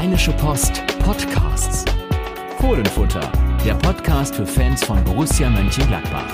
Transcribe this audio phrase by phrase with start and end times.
[0.00, 1.84] Rheinische Post Podcasts.
[2.58, 3.30] Fohlenfutter,
[3.62, 6.24] der Podcast für Fans von Borussia Mönchengladbach.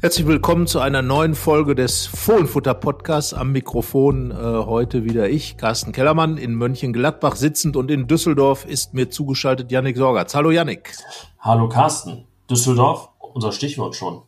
[0.00, 3.34] Herzlich willkommen zu einer neuen Folge des Fohlenfutter Podcasts.
[3.34, 8.94] Am Mikrofon äh, heute wieder ich, Carsten Kellermann, in Mönchengladbach sitzend und in Düsseldorf ist
[8.94, 10.34] mir zugeschaltet Yannick Sorgatz.
[10.34, 10.96] Hallo Yannick.
[11.40, 12.24] Hallo Carsten.
[12.48, 14.22] Düsseldorf, unser Stichwort schon.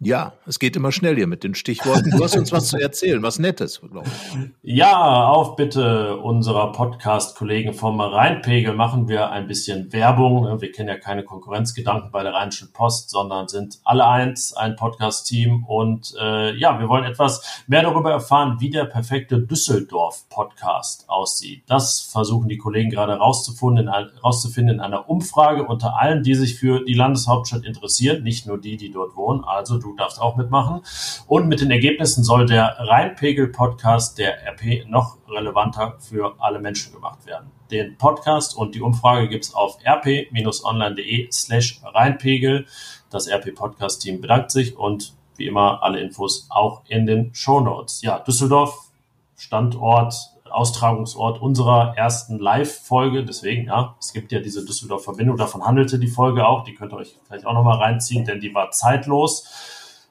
[0.00, 2.10] Ja, es geht immer schnell hier mit den Stichworten.
[2.10, 4.50] Du hast uns was zu erzählen, was Nettes, glaube ich.
[4.62, 10.60] Ja, auf Bitte unserer Podcast-Kollegen vom Rheinpegel machen wir ein bisschen Werbung.
[10.60, 15.64] Wir kennen ja keine Konkurrenzgedanken bei der Rheinischen Post, sondern sind alle eins, ein Podcast-Team.
[15.64, 21.62] Und äh, ja, wir wollen etwas mehr darüber erfahren, wie der perfekte Düsseldorf-Podcast aussieht.
[21.66, 26.84] Das versuchen die Kollegen gerade rauszufinden, rauszufinden in einer Umfrage unter allen, die sich für
[26.84, 29.44] die Landeshauptstadt interessieren, nicht nur die, die dort wohnen.
[29.44, 30.82] Also du darfst auch mitmachen.
[31.26, 37.26] Und mit den Ergebnissen soll der Rheinpegel-Podcast der RP noch relevanter für alle Menschen gemacht
[37.26, 37.50] werden.
[37.70, 42.66] Den Podcast und die Umfrage gibt es auf rp-online.de slash Rheinpegel.
[43.10, 48.02] Das RP-Podcast-Team bedankt sich und wie immer alle Infos auch in den Show Notes.
[48.02, 48.90] Ja, Düsseldorf,
[49.36, 53.24] Standort Austragungsort unserer ersten Live-Folge.
[53.24, 55.36] Deswegen, ja, es gibt ja diese Düsseldorf-Verbindung.
[55.36, 56.64] Davon handelte die Folge auch.
[56.64, 59.48] Die könnt ihr euch vielleicht auch nochmal reinziehen, denn die war zeitlos.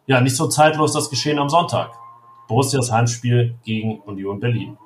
[0.05, 1.91] Ja, nicht so zeitlos das Geschehen am Sonntag.
[2.47, 4.77] Borussias Heimspiel gegen Union Berlin.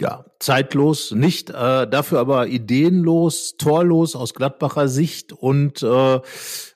[0.00, 6.20] Ja, zeitlos nicht, äh, dafür aber ideenlos, torlos aus Gladbacher Sicht und äh,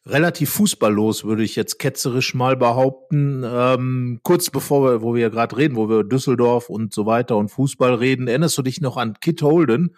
[0.04, 3.42] relativ fußballlos, würde ich jetzt ketzerisch mal behaupten.
[3.42, 7.48] Ähm, kurz bevor wir, wo wir gerade reden, wo wir Düsseldorf und so weiter und
[7.48, 9.96] Fußball reden, erinnerst du dich noch an Kit Holden?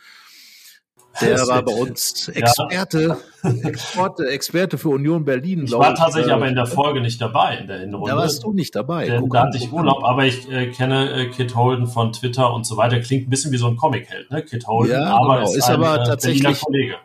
[1.20, 3.50] Der war bei uns Experte, ja.
[3.64, 5.64] Experte, Experte für Union Berlin.
[5.64, 6.32] Ich war tatsächlich ich.
[6.32, 8.10] aber in der Folge nicht dabei, in der Hinrunde.
[8.10, 9.06] Da warst du nicht dabei.
[9.06, 12.66] Denn da hatte ich Urlaub, aber ich äh, kenne äh, Kit Holden von Twitter und
[12.66, 13.00] so weiter.
[13.00, 14.42] Klingt ein bisschen wie so ein Comic-Held, ne?
[14.42, 15.50] Kit Holden, ja, aber genau.
[15.50, 16.96] ist, ist ein, aber äh, tatsächlich Kollege.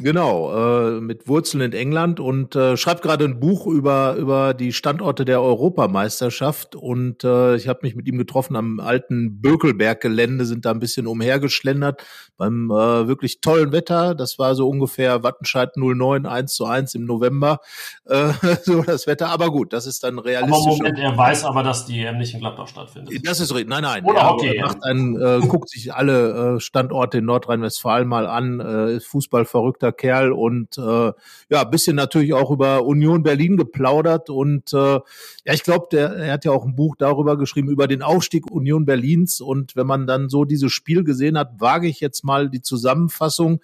[0.00, 4.72] Genau, äh, mit Wurzeln in England und äh, schreibt gerade ein Buch über über die
[4.72, 10.64] Standorte der Europameisterschaft und äh, ich habe mich mit ihm getroffen am alten Bökelberg-Gelände, sind
[10.64, 12.02] da ein bisschen umhergeschlendert
[12.36, 14.14] beim äh, wirklich tollen Wetter.
[14.14, 17.58] Das war so ungefähr Wattenscheid 09 1 zu 1 im November,
[18.06, 19.28] äh, so das Wetter.
[19.28, 20.64] Aber gut, das ist dann realistisch.
[20.64, 23.26] Aber Moment, er weiß aber, dass die EM nicht in Gladbach stattfindet.
[23.26, 23.68] Das ist richtig.
[23.68, 24.04] Nein, nein.
[24.04, 24.56] Oder ja, okay.
[24.56, 29.44] Er macht einen, äh, guckt sich alle äh, Standorte in Nordrhein-Westfalen mal an, äh, Fußball
[29.78, 31.12] verrückter Kerl und äh,
[31.50, 35.02] ja, bisschen natürlich auch über Union Berlin geplaudert und äh, ja,
[35.52, 39.40] ich glaube, er hat ja auch ein Buch darüber geschrieben über den Aufstieg Union Berlins
[39.40, 43.60] und wenn man dann so dieses Spiel gesehen hat, wage ich jetzt mal die Zusammenfassung.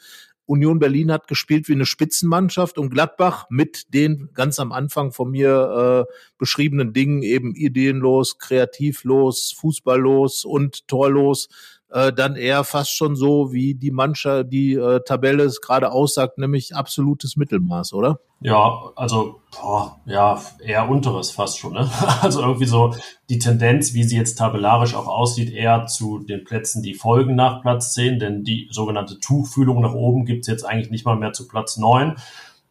[0.47, 5.31] Union Berlin hat gespielt wie eine Spitzenmannschaft und Gladbach mit den ganz am Anfang von
[5.31, 11.49] mir äh, beschriebenen Dingen eben ideenlos, kreativlos, fußballlos und torlos
[11.91, 16.39] äh, dann eher fast schon so, wie die Mannschaft, die äh, Tabelle es gerade aussagt,
[16.39, 18.21] nämlich absolutes Mittelmaß, oder?
[18.41, 21.73] Ja, also boah, ja, eher unteres fast schon.
[21.73, 21.89] Ne?
[22.21, 22.95] Also irgendwie so
[23.31, 27.63] die Tendenz, wie sie jetzt tabellarisch auch aussieht, eher zu den Plätzen, die folgen nach
[27.63, 31.49] Platz 10, denn die sogenannte Tuchfühlung nach oben gibt's jetzt eigentlich nicht mal mehr zu
[31.49, 32.17] Platz 9.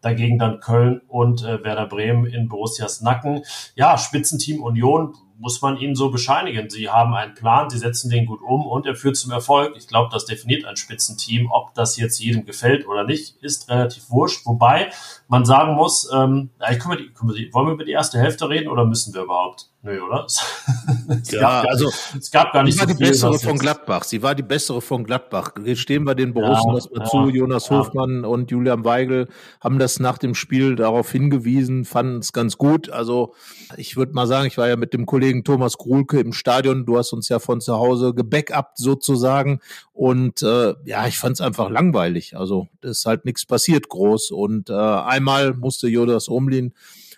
[0.01, 3.43] Dagegen dann Köln und äh, Werder Bremen in Borussias Nacken.
[3.75, 6.69] Ja, Spitzenteam Union muss man ihnen so bescheinigen.
[6.69, 9.73] Sie haben einen Plan, sie setzen den gut um und er führt zum Erfolg.
[9.75, 11.51] Ich glaube, das definiert ein Spitzenteam.
[11.51, 14.45] Ob das jetzt jedem gefällt oder nicht, ist relativ wurscht.
[14.45, 14.89] Wobei
[15.27, 17.91] man sagen muss, ähm, ich, können wir die, können wir die, wollen wir über die
[17.91, 19.72] erste Hälfte reden oder müssen wir überhaupt?
[19.85, 20.25] Nö, oder?
[21.21, 22.85] es ja, gab, also es gab gar nicht so.
[22.85, 24.03] Sie war die bessere von Gladbach.
[24.05, 25.51] Sie war die bessere von Gladbach.
[25.73, 27.29] Stehen wir den Borussen ja, das mal ja, zu.
[27.29, 27.79] Jonas ja.
[27.79, 29.27] Hofmann und Julian Weigel
[29.59, 32.91] haben das nach dem Spiel darauf hingewiesen, fanden es ganz gut.
[32.91, 33.35] Also
[33.75, 36.85] ich würde mal sagen, ich war ja mit dem Kollegen Thomas Gruhlke im Stadion.
[36.85, 39.59] Du hast uns ja von zu Hause gebackupt sozusagen.
[39.91, 42.37] Und äh, ja, ich fand es einfach langweilig.
[42.37, 44.31] Also ist halt nichts passiert groß.
[44.31, 46.73] Und äh, einmal musste Jonas Omlin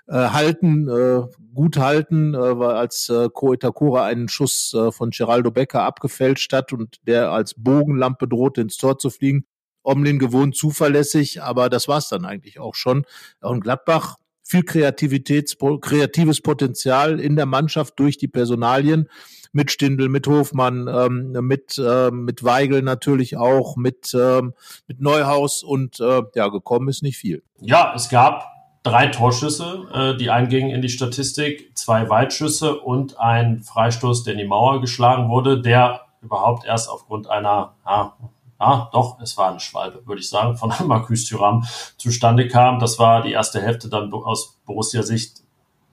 [0.07, 1.23] äh, halten, äh,
[1.53, 6.73] gut halten, äh, weil als äh, Ko einen Schuss äh, von Geraldo Becker abgefälscht hat
[6.73, 9.45] und der als Bogenlampe drohte ins Tor zu fliegen.
[9.83, 13.05] Omlin gewohnt zuverlässig, aber das war's dann eigentlich auch schon.
[13.41, 19.09] Und Gladbach viel Kreativitäts kreatives Potenzial in der Mannschaft durch die Personalien
[19.51, 24.53] mit Stindl, mit Hofmann, ähm, mit äh, mit Weigel natürlich auch, mit ähm,
[24.87, 27.41] mit Neuhaus und äh, ja gekommen ist nicht viel.
[27.61, 28.54] Ja, es gab
[28.85, 34.39] drei Torschüsse, äh, die eingingen in die Statistik, zwei Weitschüsse und ein Freistoß, der in
[34.39, 38.13] die Mauer geschlagen wurde, der überhaupt erst aufgrund einer, ja,
[38.59, 41.65] ja doch, es war eine Schwalbe, würde ich sagen, von Marcus Thuram
[41.97, 42.79] zustande kam.
[42.79, 45.41] Das war die erste Hälfte dann aus Borussia-Sicht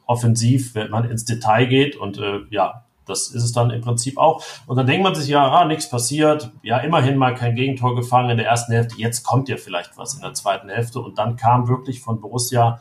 [0.05, 4.19] offensiv, wenn man ins Detail geht und äh, ja, Das ist es dann im Prinzip
[4.19, 4.43] auch.
[4.67, 6.51] Und dann denkt man sich, ja, ah, nichts passiert.
[6.63, 8.97] Ja, immerhin mal kein Gegentor gefangen in der ersten Hälfte.
[8.99, 11.01] Jetzt kommt ja vielleicht was in der zweiten Hälfte.
[11.01, 12.81] Und dann kam wirklich von Borussia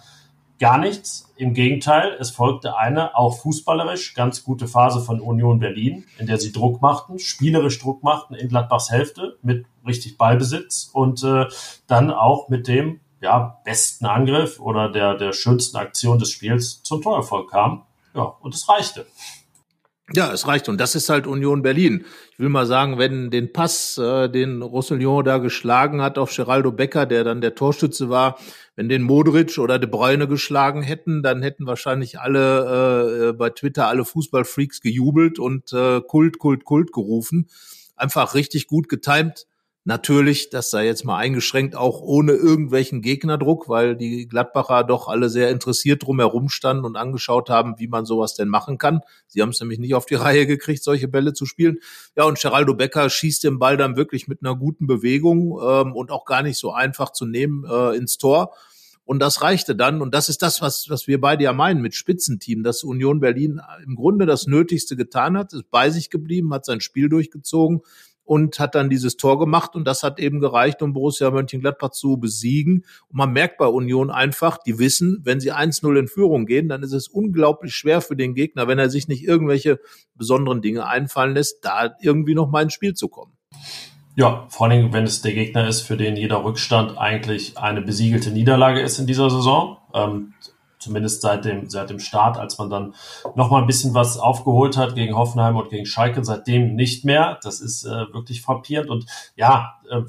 [0.62, 1.34] gar nichts.
[1.36, 6.38] Im Gegenteil, es folgte eine auch fußballerisch ganz gute Phase von Union Berlin, in der
[6.38, 11.48] sie Druck machten, spielerisch Druck machten in Gladbachs Hälfte mit richtig Ballbesitz und äh,
[11.88, 17.02] dann auch mit dem ja, besten Angriff oder der, der schönsten Aktion des Spiels zum
[17.02, 17.84] Torerfolg kam.
[18.14, 19.08] Ja, und es reichte.
[20.14, 20.68] Ja, es reicht.
[20.68, 22.06] Und das ist halt Union Berlin.
[22.34, 26.72] Ich will mal sagen, wenn den Pass, äh, den Roussillon da geschlagen hat auf Geraldo
[26.72, 28.38] Becker, der dann der Torschütze war,
[28.76, 33.88] wenn den Modric oder De Bruyne geschlagen hätten, dann hätten wahrscheinlich alle äh, bei Twitter
[33.88, 37.48] alle Fußballfreaks gejubelt und äh, Kult, Kult, Kult gerufen.
[37.96, 39.46] Einfach richtig gut getimt.
[39.84, 45.28] Natürlich, das sei jetzt mal eingeschränkt, auch ohne irgendwelchen Gegnerdruck, weil die Gladbacher doch alle
[45.28, 49.02] sehr interessiert drumherum standen und angeschaut haben, wie man sowas denn machen kann.
[49.26, 51.80] Sie haben es nämlich nicht auf die Reihe gekriegt, solche Bälle zu spielen.
[52.16, 56.12] Ja, und Geraldo Becker schießt den Ball dann wirklich mit einer guten Bewegung ähm, und
[56.12, 58.54] auch gar nicht so einfach zu nehmen äh, ins Tor.
[59.04, 60.04] Und das reichte dann.
[60.04, 63.60] Und das ist das, was, was wir beide ja meinen mit Spitzenteam, dass Union Berlin
[63.84, 67.82] im Grunde das Nötigste getan hat, ist bei sich geblieben, hat sein Spiel durchgezogen
[68.32, 72.16] und hat dann dieses Tor gemacht und das hat eben gereicht, um Borussia Mönchengladbach zu
[72.16, 72.86] besiegen.
[73.10, 76.82] Und man merkt bei Union einfach, die wissen, wenn sie 1-0 in Führung gehen, dann
[76.82, 79.82] ist es unglaublich schwer für den Gegner, wenn er sich nicht irgendwelche
[80.16, 83.34] besonderen Dinge einfallen lässt, da irgendwie noch mal ins Spiel zu kommen.
[84.16, 88.32] Ja, vor allem, wenn es der Gegner ist, für den jeder Rückstand eigentlich eine besiegelte
[88.32, 89.76] Niederlage ist in dieser Saison.
[89.94, 90.36] Ähm,
[90.82, 92.96] zumindest seit dem, seit dem Start, als man dann
[93.36, 97.40] noch mal ein bisschen was aufgeholt hat gegen Hoffenheim und gegen Schalke, seitdem nicht mehr.
[97.44, 98.90] Das ist äh, wirklich frappierend.
[98.90, 99.06] Und
[99.36, 100.02] ja, äh,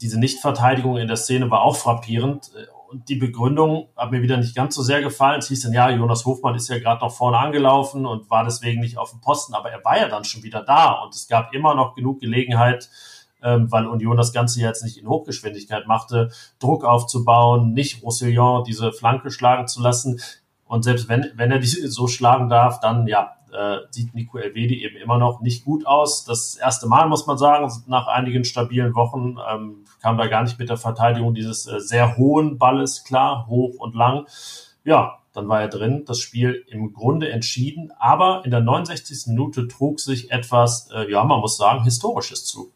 [0.00, 2.50] diese Nichtverteidigung in der Szene war auch frappierend.
[2.88, 5.40] Und die Begründung hat mir wieder nicht ganz so sehr gefallen.
[5.40, 8.80] Es hieß dann, ja, Jonas Hofmann ist ja gerade noch vorne angelaufen und war deswegen
[8.80, 11.52] nicht auf dem Posten, aber er war ja dann schon wieder da und es gab
[11.52, 12.88] immer noch genug Gelegenheit,
[13.46, 18.92] ähm, weil Union das Ganze jetzt nicht in Hochgeschwindigkeit machte, Druck aufzubauen, nicht Roussillon diese
[18.92, 20.20] Flanke schlagen zu lassen.
[20.64, 24.84] Und selbst wenn, wenn er die so schlagen darf, dann ja, äh, sieht Nico Elvedi
[24.84, 26.24] eben immer noch nicht gut aus.
[26.24, 30.58] Das erste Mal, muss man sagen, nach einigen stabilen Wochen ähm, kam da gar nicht
[30.58, 34.26] mit der Verteidigung dieses äh, sehr hohen Balles klar, hoch und lang.
[34.84, 39.26] Ja, dann war er drin, das Spiel im Grunde entschieden, aber in der 69.
[39.28, 42.72] Minute trug sich etwas, äh, ja, man muss sagen, Historisches zu.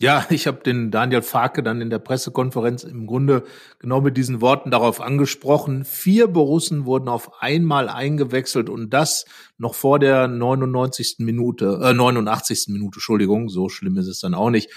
[0.00, 3.44] Ja, ich habe den Daniel Farke dann in der Pressekonferenz im Grunde
[3.78, 5.84] genau mit diesen Worten darauf angesprochen.
[5.84, 9.26] Vier Borussen wurden auf einmal eingewechselt und das
[9.58, 11.16] noch vor der 99.
[11.18, 12.68] Minute, äh, 89.
[12.68, 14.70] Minute, Entschuldigung, so schlimm ist es dann auch nicht.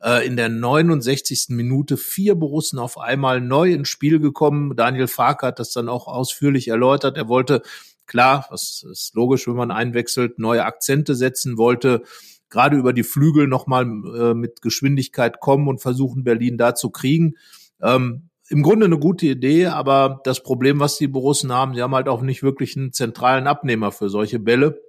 [0.00, 1.46] Äh, in der 69.
[1.48, 4.76] Minute vier Borussen auf einmal neu ins Spiel gekommen.
[4.76, 7.16] Daniel Farke hat das dann auch ausführlich erläutert.
[7.16, 7.62] Er wollte,
[8.06, 12.04] klar, was ist logisch, wenn man einwechselt, neue Akzente setzen wollte
[12.50, 17.34] gerade über die Flügel nochmal äh, mit Geschwindigkeit kommen und versuchen, Berlin da zu kriegen.
[17.82, 21.94] Ähm, Im Grunde eine gute Idee, aber das Problem, was die Borussen haben, sie haben
[21.94, 24.80] halt auch nicht wirklich einen zentralen Abnehmer für solche Bälle.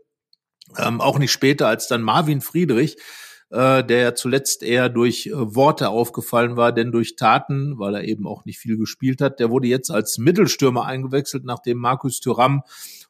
[0.77, 2.97] Ähm, auch nicht später als dann Marvin Friedrich,
[3.49, 8.03] äh, der ja zuletzt eher durch äh, Worte aufgefallen war, denn durch Taten, weil er
[8.03, 9.39] eben auch nicht viel gespielt hat.
[9.39, 12.61] Der wurde jetzt als Mittelstürmer eingewechselt, nachdem Markus Thüram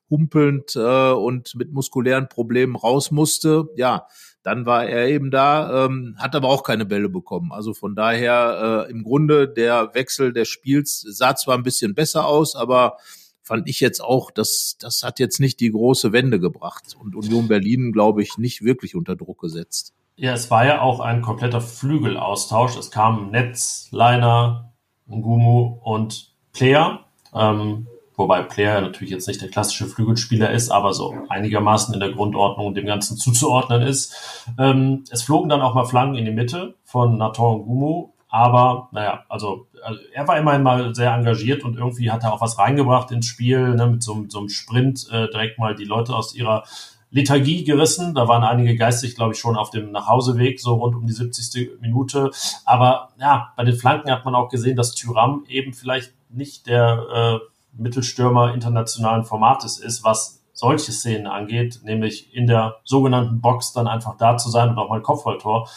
[0.10, 3.68] humpelnd äh, und mit muskulären Problemen raus musste.
[3.76, 4.08] Ja,
[4.44, 7.52] dann war er eben da, ähm, hat aber auch keine Bälle bekommen.
[7.52, 12.26] Also von daher äh, im Grunde der Wechsel des Spiels sah zwar ein bisschen besser
[12.26, 12.98] aus, aber
[13.44, 17.48] fand ich jetzt auch, dass das hat jetzt nicht die große Wende gebracht und Union
[17.48, 19.94] Berlin, glaube ich, nicht wirklich unter Druck gesetzt.
[20.16, 22.78] Ja, es war ja auch ein kompletter Flügelaustausch.
[22.78, 24.74] Es kamen Netz, Leiner,
[25.08, 27.06] Ngumu und Player.
[27.34, 27.88] Ähm,
[28.20, 32.76] wobei Player natürlich jetzt nicht der klassische Flügelspieler ist, aber so einigermaßen in der Grundordnung
[32.76, 34.44] dem Ganzen zuzuordnen ist.
[34.60, 39.24] Ähm, es flogen dann auch mal Flanken in die Mitte von Nathan Gumu, aber naja,
[39.28, 43.10] also, also, er war immerhin mal sehr engagiert und irgendwie hat er auch was reingebracht
[43.12, 46.64] ins Spiel, ne, mit so, so einem Sprint äh, direkt mal die Leute aus ihrer
[47.12, 48.14] Lethargie gerissen.
[48.14, 51.82] Da waren einige geistig, glaube ich, schon auf dem Nachhauseweg, so rund um die 70.
[51.82, 52.30] Minute.
[52.66, 57.40] Aber ja, bei den Flanken hat man auch gesehen, dass Tyram eben vielleicht nicht der
[57.42, 63.88] äh, Mittelstürmer internationalen Formates ist, was solche Szenen angeht, nämlich in der sogenannten Box dann
[63.88, 65.70] einfach da zu sein und auch mal ein Kopfballtor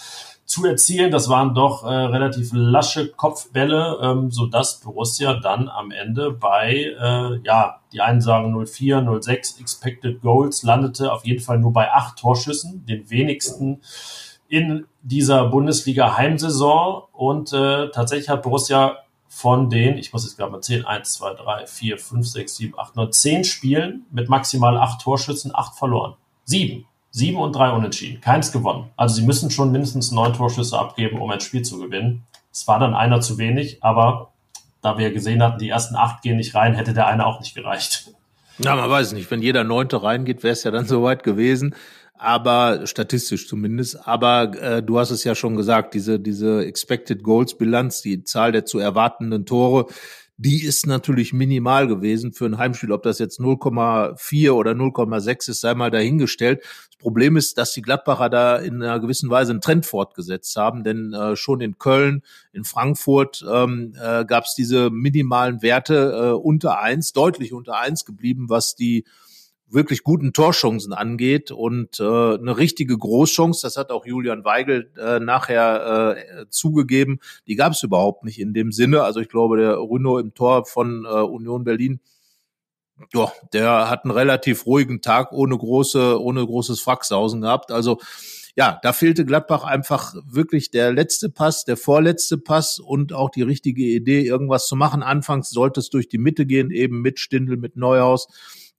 [0.45, 1.11] zu erzielen.
[1.11, 6.95] Das waren doch äh, relativ lasche Kopfbälle, ähm, so dass Borussia dann am Ende bei,
[7.01, 11.91] äh, ja, die einen sagen 04, 06 Expected Goals, landete auf jeden Fall nur bei
[11.93, 13.81] acht Torschüssen, den wenigsten
[14.49, 17.05] in dieser Bundesliga Heimsaison.
[17.13, 18.99] Und äh, tatsächlich hat Borussia
[19.35, 22.79] von den, ich muss jetzt gerade mal zählen, 1, 2, 3, 4, 5, 6, 7,
[22.79, 26.15] 8, 9, 10 Spielen mit maximal 8 Torschützen, 8 verloren.
[26.45, 26.85] 7.
[27.11, 28.21] Sieben und drei unentschieden.
[28.21, 28.91] Keins gewonnen.
[28.95, 32.25] Also sie müssen schon mindestens neun Torschüsse abgeben, um ein Spiel zu gewinnen.
[32.53, 34.33] Es war dann einer zu wenig, aber
[34.83, 37.55] da wir gesehen hatten, die ersten acht gehen nicht rein, hätte der eine auch nicht
[37.55, 38.11] gereicht.
[38.59, 39.31] Ja, man weiß nicht.
[39.31, 41.75] Wenn jeder Neunte reingeht, wäre es ja dann soweit gewesen.
[42.23, 44.07] Aber statistisch zumindest.
[44.07, 48.53] Aber äh, du hast es ja schon gesagt, diese, diese Expected Goals Bilanz, die Zahl
[48.53, 49.87] der zu erwartenden Tore,
[50.37, 52.93] die ist natürlich minimal gewesen für ein Heimspiel.
[52.93, 56.63] Ob das jetzt 0,4 oder 0,6 ist, sei mal dahingestellt.
[56.63, 60.85] Das Problem ist, dass die Gladbacher da in einer gewissen Weise einen Trend fortgesetzt haben,
[60.85, 66.33] denn äh, schon in Köln, in Frankfurt ähm, äh, gab es diese minimalen Werte äh,
[66.37, 69.05] unter eins, deutlich unter eins geblieben, was die
[69.73, 75.21] wirklich guten Torchancen angeht und äh, eine richtige Großchance, das hat auch Julian Weigel äh,
[75.21, 79.03] nachher äh, zugegeben, die gab es überhaupt nicht in dem Sinne.
[79.03, 82.01] Also ich glaube, der Runo im Tor von äh, Union Berlin,
[83.13, 87.73] ja, der hat einen relativ ruhigen Tag ohne große, ohne großes Fracksausen gehabt.
[87.73, 87.99] Also
[88.55, 93.43] ja, da fehlte Gladbach einfach wirklich der letzte Pass, der vorletzte Pass und auch die
[93.43, 95.03] richtige Idee, irgendwas zu machen.
[95.03, 98.29] Anfangs sollte es durch die Mitte gehen, eben mit Stindel, mit Neuhaus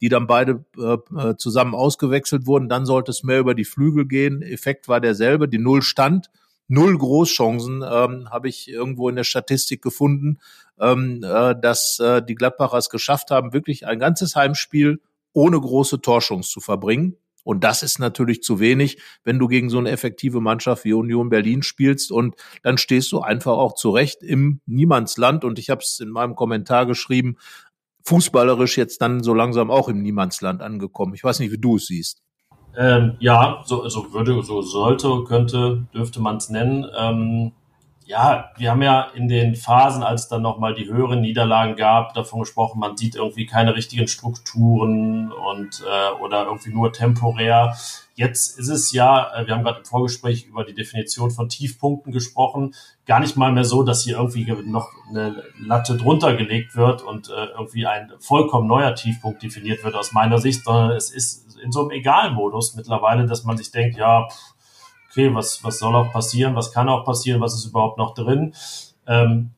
[0.03, 2.67] die dann beide äh, äh, zusammen ausgewechselt wurden.
[2.67, 4.41] Dann sollte es mehr über die Flügel gehen.
[4.41, 5.47] Effekt war derselbe.
[5.47, 6.29] Die Null stand.
[6.67, 10.39] Null Großchancen ähm, habe ich irgendwo in der Statistik gefunden,
[10.77, 14.99] ähm, äh, dass äh, die Gladbacher es geschafft haben, wirklich ein ganzes Heimspiel
[15.31, 17.15] ohne große Torchance zu verbringen.
[17.45, 21.29] Und das ist natürlich zu wenig, wenn du gegen so eine effektive Mannschaft wie Union
[21.29, 22.11] Berlin spielst.
[22.11, 25.45] Und dann stehst du einfach auch zurecht im Niemandsland.
[25.45, 27.37] Und ich habe es in meinem Kommentar geschrieben,
[28.03, 31.13] fußballerisch jetzt dann so langsam auch im Niemandsland angekommen.
[31.13, 32.21] Ich weiß nicht, wie du es siehst.
[32.75, 36.85] Ähm, ja, so, so würde, so sollte, könnte, dürfte man es nennen.
[36.97, 37.51] Ähm,
[38.05, 42.13] ja, wir haben ja in den Phasen, als es dann nochmal die höheren Niederlagen gab,
[42.13, 47.75] davon gesprochen, man sieht irgendwie keine richtigen Strukturen und äh, oder irgendwie nur temporär.
[48.15, 52.11] Jetzt ist es ja, äh, wir haben gerade im Vorgespräch über die Definition von Tiefpunkten
[52.11, 57.01] gesprochen, gar nicht mal mehr so, dass hier irgendwie noch eine Latte drunter gelegt wird
[57.01, 61.57] und äh, irgendwie ein vollkommen neuer Tiefpunkt definiert wird aus meiner Sicht, sondern es ist
[61.63, 64.27] in so einem Egalmodus mittlerweile, dass man sich denkt, ja,
[65.13, 68.53] okay, was, was soll auch passieren, was kann auch passieren, was ist überhaupt noch drin.
[69.07, 69.51] Ähm,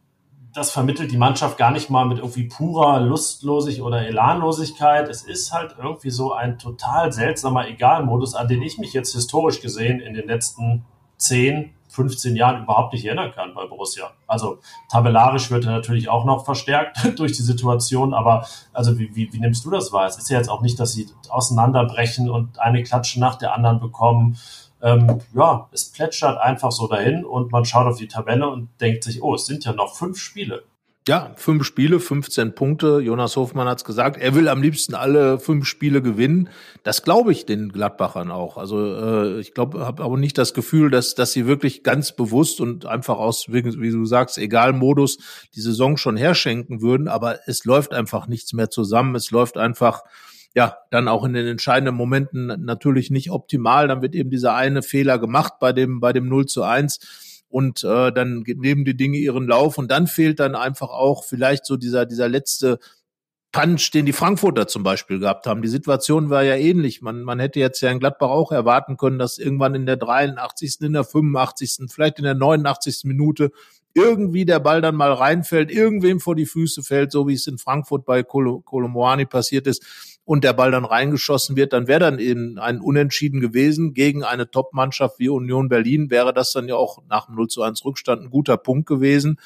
[0.54, 5.10] das vermittelt die Mannschaft gar nicht mal mit irgendwie purer Lustlosigkeit oder Elanlosigkeit.
[5.10, 9.62] Es ist halt irgendwie so ein total seltsamer Egalmodus, an den ich mich jetzt historisch
[9.62, 10.86] gesehen in den letzten
[11.18, 14.12] 10, 15 Jahren überhaupt nicht erinnern kann bei Borussia.
[14.28, 14.60] Also
[14.90, 19.40] tabellarisch wird er natürlich auch noch verstärkt durch die Situation, aber also wie, wie, wie
[19.40, 20.06] nimmst du das wahr?
[20.06, 23.80] Es ist ja jetzt auch nicht, dass sie auseinanderbrechen und eine Klatsche nach der anderen
[23.80, 24.38] bekommen
[24.86, 29.04] ähm, ja, es plätschert einfach so dahin und man schaut auf die Tabelle und denkt
[29.04, 30.64] sich, oh, es sind ja noch fünf Spiele.
[31.08, 33.00] Ja, fünf Spiele, 15 Punkte.
[33.00, 36.50] Jonas Hofmann hat es gesagt, er will am liebsten alle fünf Spiele gewinnen.
[36.84, 38.58] Das glaube ich den Gladbachern auch.
[38.58, 42.60] Also äh, ich glaube, habe aber nicht das Gefühl, dass dass sie wirklich ganz bewusst
[42.60, 45.18] und einfach aus, wie, du sagst, egal Modus
[45.54, 47.08] die Saison schon herschenken würden.
[47.08, 49.14] Aber es läuft einfach nichts mehr zusammen.
[49.14, 50.04] Es läuft einfach
[50.56, 53.90] ja, dann auch in den entscheidenden Momenten natürlich nicht optimal.
[53.90, 57.84] Dann wird eben dieser eine Fehler gemacht bei dem, bei dem 0 zu 1 und
[57.84, 61.76] äh, dann nehmen die Dinge ihren Lauf und dann fehlt dann einfach auch vielleicht so
[61.76, 62.80] dieser, dieser letzte
[63.52, 65.62] Punch, den die Frankfurter zum Beispiel gehabt haben.
[65.62, 67.02] Die Situation war ja ähnlich.
[67.02, 70.82] Man, man hätte jetzt ja in Gladbach auch erwarten können, dass irgendwann in der 83.,
[70.82, 73.04] in der 85., vielleicht in der 89.
[73.04, 73.52] Minute
[73.94, 77.58] irgendwie der Ball dann mal reinfällt, irgendwem vor die Füße fällt, so wie es in
[77.58, 82.20] Frankfurt bei Kolo Kolomoani passiert ist und der Ball dann reingeschossen wird, dann wäre dann
[82.20, 87.04] eben ein Unentschieden gewesen gegen eine Top-Mannschaft wie Union Berlin, wäre das dann ja auch
[87.08, 89.40] nach dem 0 zu 1 Rückstand ein guter Punkt gewesen.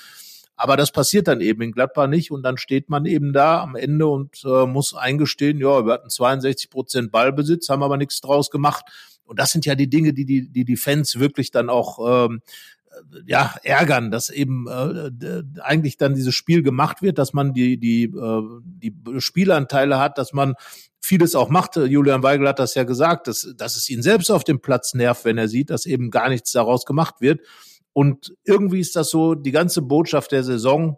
[0.55, 3.75] Aber das passiert dann eben in Gladbach nicht und dann steht man eben da am
[3.75, 8.49] Ende und äh, muss eingestehen, ja, wir hatten 62 Prozent Ballbesitz, haben aber nichts draus
[8.49, 8.85] gemacht.
[9.23, 12.41] Und das sind ja die Dinge, die die, die, die Fans wirklich dann auch ähm,
[13.25, 18.03] ja ärgern, dass eben äh, eigentlich dann dieses Spiel gemacht wird, dass man die die
[18.03, 20.55] äh, die Spielanteile hat, dass man
[21.01, 21.75] vieles auch macht.
[21.77, 25.25] Julian Weigel hat das ja gesagt, dass, dass es ihn selbst auf dem Platz nervt,
[25.25, 27.41] wenn er sieht, dass eben gar nichts daraus gemacht wird.
[27.93, 30.97] Und irgendwie ist das so die ganze Botschaft der Saison.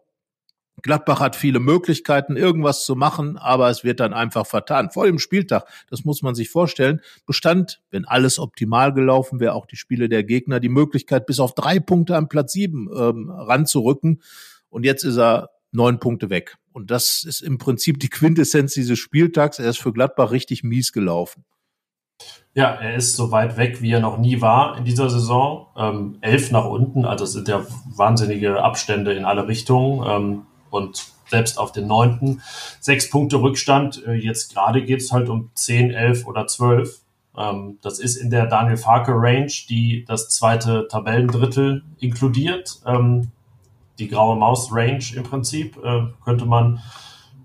[0.81, 4.89] Gladbach hat viele Möglichkeiten, irgendwas zu machen, aber es wird dann einfach vertan.
[4.89, 9.65] Vor dem Spieltag, das muss man sich vorstellen, bestand, wenn alles optimal gelaufen wäre, auch
[9.65, 14.21] die Spiele der Gegner, die Möglichkeit, bis auf drei Punkte am Platz sieben ähm, ranzurücken.
[14.69, 16.57] Und jetzt ist er neun Punkte weg.
[16.71, 19.59] Und das ist im Prinzip die Quintessenz dieses Spieltags.
[19.59, 21.45] Er ist für Gladbach richtig mies gelaufen.
[22.53, 25.67] Ja, er ist so weit weg, wie er noch nie war in dieser Saison.
[25.77, 30.05] Ähm, elf nach unten, also es sind ja wahnsinnige Abstände in alle Richtungen.
[30.05, 32.41] Ähm, und selbst auf den neunten
[32.79, 34.03] sechs Punkte Rückstand.
[34.07, 36.89] Äh, jetzt gerade geht es halt um zehn, elf oder zwölf.
[36.89, 37.01] Äh,
[37.37, 42.81] Ähm, das ist in der Daniel Farke Range, die das zweite Tabellendrittel inkludiert.
[42.85, 43.31] Ähm,
[43.99, 46.81] die graue Maus Range im Prinzip, äh, könnte man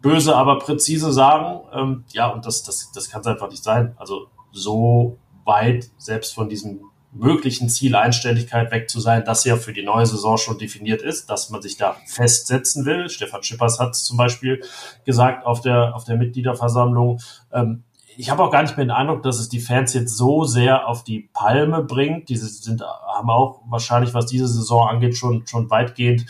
[0.03, 1.61] böse, aber präzise sagen.
[1.73, 3.95] Ähm, ja, und das, das, das kann es einfach nicht sein.
[3.97, 6.81] Also so weit selbst von diesem
[7.19, 11.31] möglichen Ziel Einstelligkeit weg zu sein, das ja für die neue Saison schon definiert ist,
[11.31, 13.09] dass man sich da festsetzen will.
[13.09, 14.63] Stefan Schippers hat es zum Beispiel
[15.05, 17.21] gesagt auf der, auf der Mitgliederversammlung.
[17.53, 17.85] Ähm,
[18.19, 20.89] ich habe auch gar nicht mehr den Eindruck, dass es die Fans jetzt so sehr
[20.89, 22.29] auf die Palme bringt.
[22.29, 26.25] Diese sind, haben auch wahrscheinlich, was diese Saison angeht, schon, schon weitgehend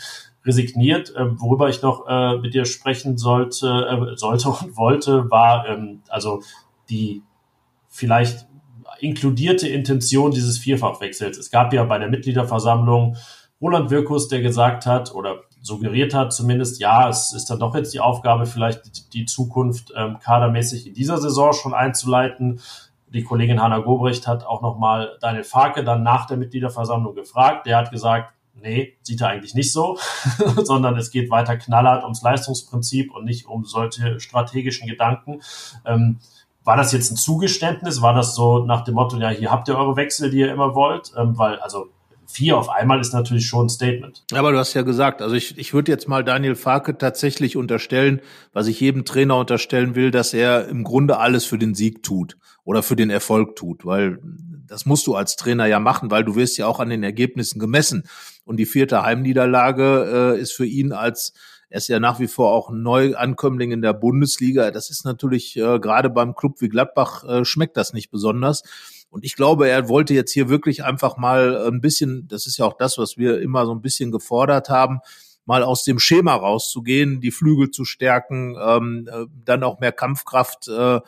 [0.45, 1.13] resigniert.
[1.15, 6.01] Ähm, worüber ich noch äh, mit dir sprechen sollte, äh, sollte und wollte, war ähm,
[6.09, 6.41] also
[6.89, 7.23] die
[7.89, 8.46] vielleicht
[8.99, 11.37] inkludierte Intention dieses Vierfachwechsels.
[11.37, 13.17] Es gab ja bei der Mitgliederversammlung
[13.61, 17.93] Roland Wirkus, der gesagt hat oder suggeriert hat zumindest, ja, es ist dann doch jetzt
[17.93, 22.61] die Aufgabe, vielleicht die, Zukunft ähm, kadermäßig in dieser Saison schon einzuleiten.
[23.13, 27.65] Die Kollegin Hanna Gobrecht hat auch nochmal Daniel Farke dann nach der Mitgliederversammlung gefragt.
[27.65, 29.97] Der hat gesagt, nee, sieht er eigentlich nicht so,
[30.63, 35.41] sondern es geht weiter knallhart ums Leistungsprinzip und nicht um solche strategischen Gedanken.
[35.85, 36.19] Ähm,
[36.67, 38.01] war das jetzt ein Zugeständnis?
[38.01, 40.75] War das so nach dem Motto, ja, hier habt ihr eure Wechsel, die ihr immer
[40.75, 41.13] wollt?
[41.15, 41.87] Ähm, weil, also
[42.27, 44.25] vier auf einmal ist natürlich schon ein Statement.
[44.33, 48.19] Aber du hast ja gesagt, also ich, ich würde jetzt mal Daniel Farke tatsächlich unterstellen,
[48.51, 52.35] was ich jedem Trainer unterstellen will, dass er im Grunde alles für den Sieg tut
[52.65, 54.19] oder für den Erfolg tut, weil
[54.67, 57.59] das musst du als Trainer ja machen, weil du wirst ja auch an den Ergebnissen
[57.59, 58.03] gemessen.
[58.43, 61.31] Und die vierte Heimniederlage äh, ist für ihn als
[61.69, 64.71] er ist ja nach wie vor auch ein Neuankömmling in der Bundesliga.
[64.71, 68.63] Das ist natürlich äh, gerade beim Club wie Gladbach äh, schmeckt das nicht besonders.
[69.09, 72.65] Und ich glaube, er wollte jetzt hier wirklich einfach mal ein bisschen, das ist ja
[72.65, 74.99] auch das, was wir immer so ein bisschen gefordert haben,
[75.45, 80.67] mal aus dem Schema rauszugehen, die Flügel zu stärken, ähm, äh, dann auch mehr Kampfkraft
[80.67, 80.99] äh,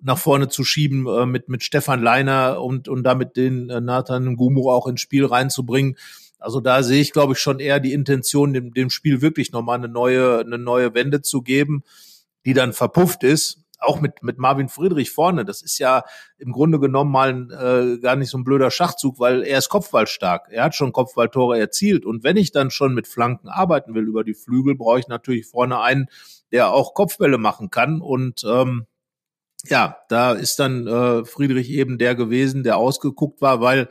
[0.00, 4.36] nach vorne zu schieben äh, mit mit Stefan Leiner und und damit den äh, Nathan
[4.36, 5.96] Gumu auch ins Spiel reinzubringen.
[6.42, 9.78] Also da sehe ich, glaube ich, schon eher die Intention, dem, dem Spiel wirklich nochmal
[9.78, 11.82] eine neue, eine neue Wende zu geben,
[12.44, 13.58] die dann verpufft ist.
[13.78, 15.44] Auch mit, mit Marvin Friedrich vorne.
[15.44, 16.04] Das ist ja
[16.38, 19.70] im Grunde genommen mal ein, äh, gar nicht so ein blöder Schachzug, weil er ist
[19.70, 20.46] kopfballstark.
[20.50, 22.06] Er hat schon Kopfballtore erzielt.
[22.06, 25.46] Und wenn ich dann schon mit Flanken arbeiten will über die Flügel, brauche ich natürlich
[25.46, 26.06] vorne einen,
[26.52, 28.00] der auch Kopfbälle machen kann.
[28.00, 28.86] Und ähm,
[29.66, 33.88] ja, da ist dann äh, Friedrich eben der gewesen, der ausgeguckt war, weil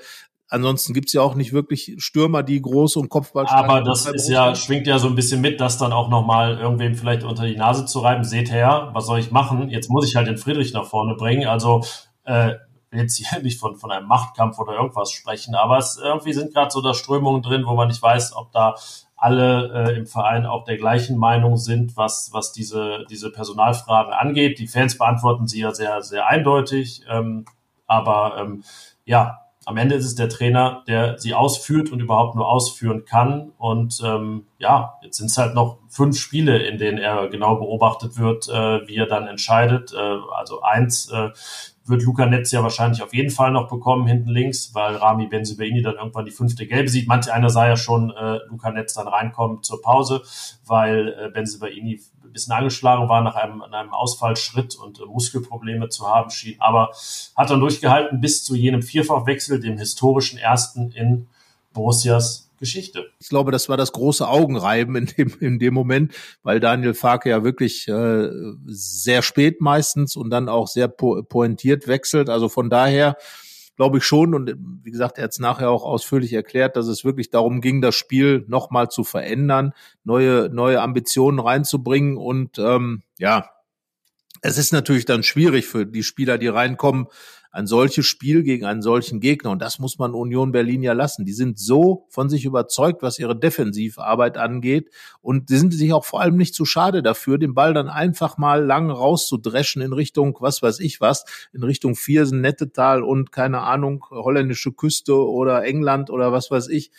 [0.51, 4.53] Ansonsten gibt's ja auch nicht wirklich Stürmer, die groß und Kopfball Aber das ist ja,
[4.53, 7.85] schwingt ja so ein bisschen mit, das dann auch nochmal irgendwem vielleicht unter die Nase
[7.85, 8.25] zu reiben.
[8.25, 9.69] Seht her, was soll ich machen?
[9.69, 11.47] Jetzt muss ich halt den Friedrich nach vorne bringen.
[11.47, 11.85] Also
[12.25, 12.55] äh,
[12.91, 16.69] jetzt hier nicht von, von einem Machtkampf oder irgendwas sprechen, aber es irgendwie sind gerade
[16.69, 18.75] so da Strömungen drin, wo man nicht weiß, ob da
[19.15, 24.59] alle äh, im Verein auch der gleichen Meinung sind, was, was diese, diese Personalfragen angeht.
[24.59, 27.03] Die Fans beantworten sie ja sehr, sehr eindeutig.
[27.07, 27.45] Ähm,
[27.87, 28.63] aber ähm,
[29.05, 29.37] ja,
[29.71, 33.53] am Ende ist es der Trainer, der sie ausführt und überhaupt nur ausführen kann.
[33.57, 38.19] Und ähm, ja, jetzt sind es halt noch fünf Spiele, in denen er genau beobachtet
[38.19, 39.93] wird, äh, wie er dann entscheidet.
[39.93, 41.29] Äh, also eins äh,
[41.85, 45.81] wird Luca Netz ja wahrscheinlich auf jeden Fall noch bekommen hinten links, weil Rami Benzibaini
[45.81, 47.07] dann irgendwann die fünfte Gelbe sieht.
[47.07, 50.21] Manch einer sah ja schon äh, Luca Netz dann reinkommen zur Pause,
[50.65, 52.01] weil äh, Benzibaini
[52.33, 56.91] bisschen angeschlagen war nach einem, einem Ausfallschritt und äh, Muskelprobleme zu haben schien, aber
[57.35, 61.27] hat dann durchgehalten bis zu jenem Vierfachwechsel, dem historischen ersten in
[61.73, 63.07] Borussias Geschichte.
[63.19, 66.13] Ich glaube, das war das große Augenreiben in dem, in dem Moment,
[66.43, 68.29] weil Daniel Farke ja wirklich äh,
[68.67, 72.29] sehr spät meistens und dann auch sehr po pointiert wechselt.
[72.29, 73.17] Also von daher
[73.81, 74.35] glaube ich schon.
[74.35, 77.81] Und wie gesagt, er hat es nachher auch ausführlich erklärt, dass es wirklich darum ging,
[77.81, 82.15] das Spiel nochmal zu verändern, neue, neue Ambitionen reinzubringen.
[82.15, 83.49] Und ähm, ja,
[84.43, 87.07] es ist natürlich dann schwierig für die Spieler, die reinkommen,
[87.51, 89.51] ein solches Spiel gegen einen solchen Gegner.
[89.51, 91.25] Und das muss man Union Berlin ja lassen.
[91.25, 94.89] Die sind so von sich überzeugt, was ihre Defensivarbeit angeht.
[95.21, 98.37] Und die sind sich auch vor allem nicht zu schade dafür, den Ball dann einfach
[98.37, 103.61] mal lang rauszudreschen in Richtung, was weiß ich was, in Richtung Viersen, Nettetal und keine
[103.61, 106.91] Ahnung, holländische Küste oder England oder was weiß ich.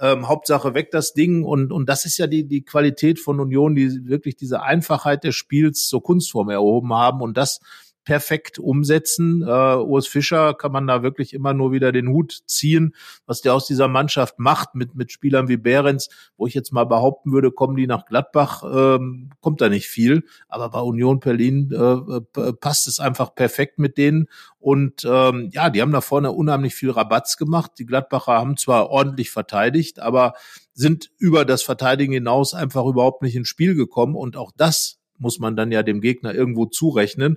[0.00, 3.74] Ähm, Hauptsache weg das Ding und und das ist ja die die Qualität von Union,
[3.74, 7.60] die wirklich diese Einfachheit des Spiels zur Kunstform erhoben haben und das
[8.04, 9.42] perfekt umsetzen.
[9.42, 12.94] Äh, Urs Fischer kann man da wirklich immer nur wieder den Hut ziehen,
[13.26, 16.84] was der aus dieser Mannschaft macht mit, mit Spielern wie Behrens, wo ich jetzt mal
[16.84, 20.24] behaupten würde, kommen die nach Gladbach, ähm, kommt da nicht viel.
[20.48, 24.28] Aber bei Union Berlin äh, passt es einfach perfekt mit denen.
[24.58, 27.72] Und ähm, ja, die haben da vorne unheimlich viel Rabatz gemacht.
[27.78, 30.34] Die Gladbacher haben zwar ordentlich verteidigt, aber
[30.74, 34.16] sind über das Verteidigen hinaus einfach überhaupt nicht ins Spiel gekommen.
[34.16, 37.36] Und auch das muss man dann ja dem Gegner irgendwo zurechnen.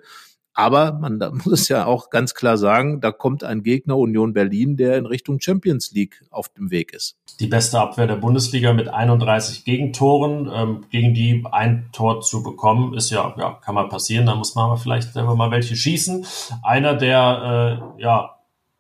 [0.54, 4.34] Aber man da muss es ja auch ganz klar sagen, da kommt ein Gegner Union
[4.34, 7.18] Berlin, der in Richtung Champions League auf dem Weg ist.
[7.40, 10.52] Die beste Abwehr der Bundesliga mit 31 Gegentoren.
[10.54, 14.26] Ähm, gegen die ein Tor zu bekommen, ist ja, ja, kann mal passieren.
[14.26, 16.26] Da muss man aber vielleicht selber mal welche schießen.
[16.62, 18.36] Einer, der äh, ja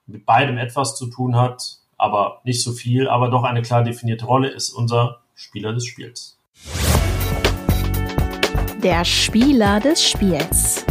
[0.05, 4.25] mit beidem etwas zu tun hat, aber nicht so viel, aber doch eine klar definierte
[4.25, 6.37] Rolle, ist unser Spieler des Spiels.
[8.83, 10.85] Der Spieler des Spiels.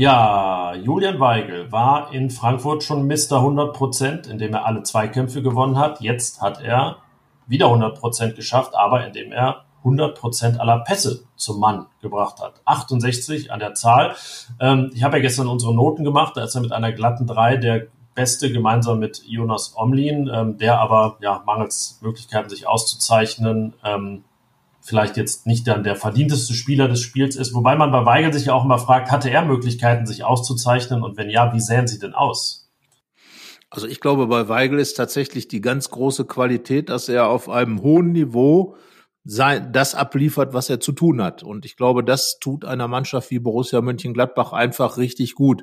[0.00, 3.32] Ja, Julian Weigel war in Frankfurt schon Mr.
[3.32, 6.00] 100 Prozent, indem er alle Zweikämpfe gewonnen hat.
[6.00, 6.96] Jetzt hat er
[7.46, 12.62] wieder 100 Prozent geschafft, aber indem er 100 Prozent aller Pässe zum Mann gebracht hat.
[12.64, 14.14] 68 an der Zahl.
[14.58, 16.34] Ähm, ich habe ja gestern unsere Noten gemacht.
[16.34, 20.80] Da ist er mit einer glatten 3 der Beste gemeinsam mit Jonas Omlin, ähm, der
[20.80, 24.24] aber ja mangels Möglichkeiten, sich auszuzeichnen, ähm,
[24.90, 27.54] vielleicht jetzt nicht dann der verdienteste Spieler des Spiels ist.
[27.54, 31.02] Wobei man bei Weigel sich ja auch immer fragt, hatte er Möglichkeiten, sich auszuzeichnen?
[31.02, 32.70] Und wenn ja, wie sähen sie denn aus?
[33.70, 37.82] Also ich glaube, bei Weigel ist tatsächlich die ganz große Qualität, dass er auf einem
[37.82, 38.74] hohen Niveau
[39.24, 41.42] sein, das abliefert, was er zu tun hat.
[41.42, 45.62] Und ich glaube, das tut einer Mannschaft wie Borussia Mönchengladbach einfach richtig gut.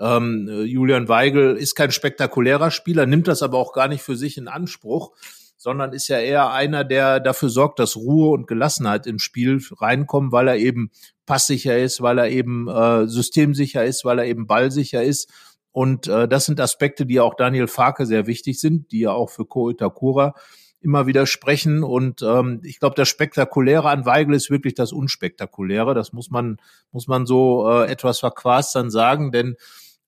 [0.00, 4.38] Ähm, Julian Weigel ist kein spektakulärer Spieler, nimmt das aber auch gar nicht für sich
[4.38, 5.12] in Anspruch
[5.62, 10.32] sondern ist ja eher einer, der dafür sorgt, dass Ruhe und Gelassenheit ins Spiel reinkommen,
[10.32, 10.90] weil er eben
[11.24, 15.30] passsicher ist, weil er eben äh, systemsicher ist, weil er eben ballsicher ist.
[15.70, 19.30] Und äh, das sind Aspekte, die auch Daniel Farke sehr wichtig sind, die ja auch
[19.30, 20.34] für Ko Itakura
[20.80, 21.84] immer wieder sprechen.
[21.84, 25.94] Und ähm, ich glaube, das Spektakuläre an Weigel ist wirklich das Unspektakuläre.
[25.94, 26.56] Das muss man,
[26.90, 29.54] muss man so äh, etwas verquast dann sagen, denn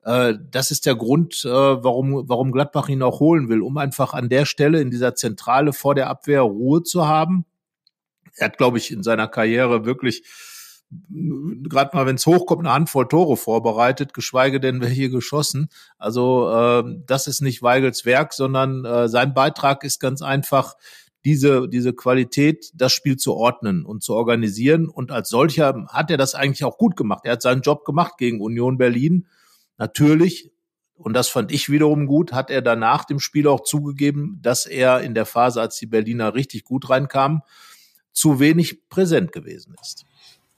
[0.05, 4.15] äh, das ist der Grund, äh, warum, warum Gladbach ihn auch holen will, um einfach
[4.15, 7.47] an der Stelle in dieser Zentrale vor der Abwehr Ruhe zu haben.
[8.37, 10.23] Er hat, glaube ich, in seiner Karriere wirklich
[11.69, 15.69] gerade mal, wenn es hochkommt, eine Handvoll Tore vorbereitet, geschweige denn welche geschossen.
[15.99, 20.75] Also äh, das ist nicht Weigels Werk, sondern äh, sein Beitrag ist ganz einfach,
[21.25, 24.89] diese, diese Qualität, das Spiel zu ordnen und zu organisieren.
[24.89, 27.23] Und als solcher hat er das eigentlich auch gut gemacht.
[27.25, 29.27] Er hat seinen Job gemacht gegen Union Berlin
[29.77, 30.53] Natürlich,
[30.95, 35.01] und das fand ich wiederum gut, hat er danach dem Spiel auch zugegeben, dass er
[35.01, 37.41] in der Phase, als die Berliner richtig gut reinkamen,
[38.13, 40.07] zu wenig präsent gewesen ist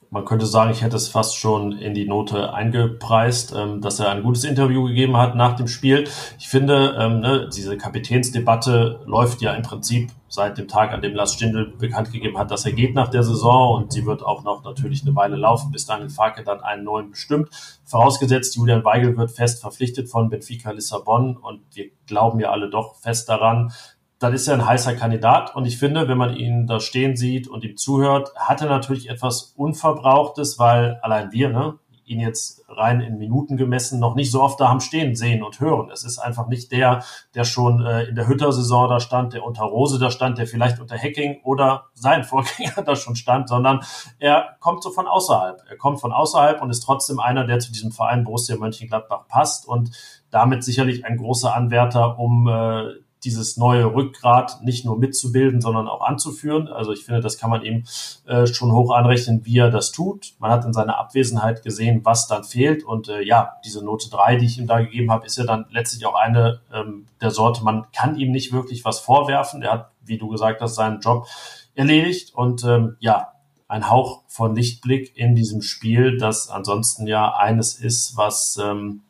[0.09, 4.09] man könnte sagen, ich hätte es fast schon in die Note eingepreist, ähm, dass er
[4.09, 6.05] ein gutes Interview gegeben hat nach dem Spiel.
[6.39, 11.15] Ich finde, ähm, ne, diese Kapitänsdebatte läuft ja im Prinzip seit dem Tag, an dem
[11.15, 14.43] Lars Stindl bekannt gegeben hat, dass er geht nach der Saison und sie wird auch
[14.43, 17.49] noch natürlich eine Weile laufen, bis Daniel Farke dann einen neuen bestimmt.
[17.85, 22.95] Vorausgesetzt, Julian Weigel wird fest verpflichtet von Benfica Lissabon und wir glauben ja alle doch
[22.95, 23.71] fest daran,
[24.19, 25.55] dann ist er ein heißer Kandidat.
[25.55, 29.09] Und ich finde, wenn man ihn da stehen sieht und ihm zuhört, hat er natürlich
[29.09, 34.41] etwas Unverbrauchtes, weil allein wir, ne, ihn jetzt rein in Minuten gemessen noch nicht so
[34.41, 35.89] oft da haben stehen sehen und hören.
[35.91, 37.03] Es ist einfach nicht der,
[37.35, 40.79] der schon äh, in der Hütter-Saison da stand, der unter Rose da stand, der vielleicht
[40.79, 43.81] unter Hacking oder sein Vorgänger da schon stand, sondern
[44.19, 45.61] er kommt so von außerhalb.
[45.69, 49.67] Er kommt von außerhalb und ist trotzdem einer, der zu diesem Verein Borussia Mönchengladbach passt
[49.67, 49.91] und
[50.31, 56.01] damit sicherlich ein großer Anwärter, um äh, dieses neue Rückgrat nicht nur mitzubilden, sondern auch
[56.01, 56.67] anzuführen.
[56.67, 57.83] Also ich finde, das kann man ihm
[58.25, 60.33] äh, schon hoch anrechnen, wie er das tut.
[60.39, 62.83] Man hat in seiner Abwesenheit gesehen, was dann fehlt.
[62.83, 65.65] Und äh, ja, diese Note drei, die ich ihm da gegeben habe, ist ja dann
[65.71, 69.61] letztlich auch eine ähm, der Sorte, man kann ihm nicht wirklich was vorwerfen.
[69.61, 71.27] Er hat, wie du gesagt hast, seinen Job
[71.75, 72.33] erledigt.
[72.33, 73.33] Und ähm, ja,
[73.67, 79.01] ein Hauch von Lichtblick in diesem Spiel, das ansonsten ja eines ist, was ähm,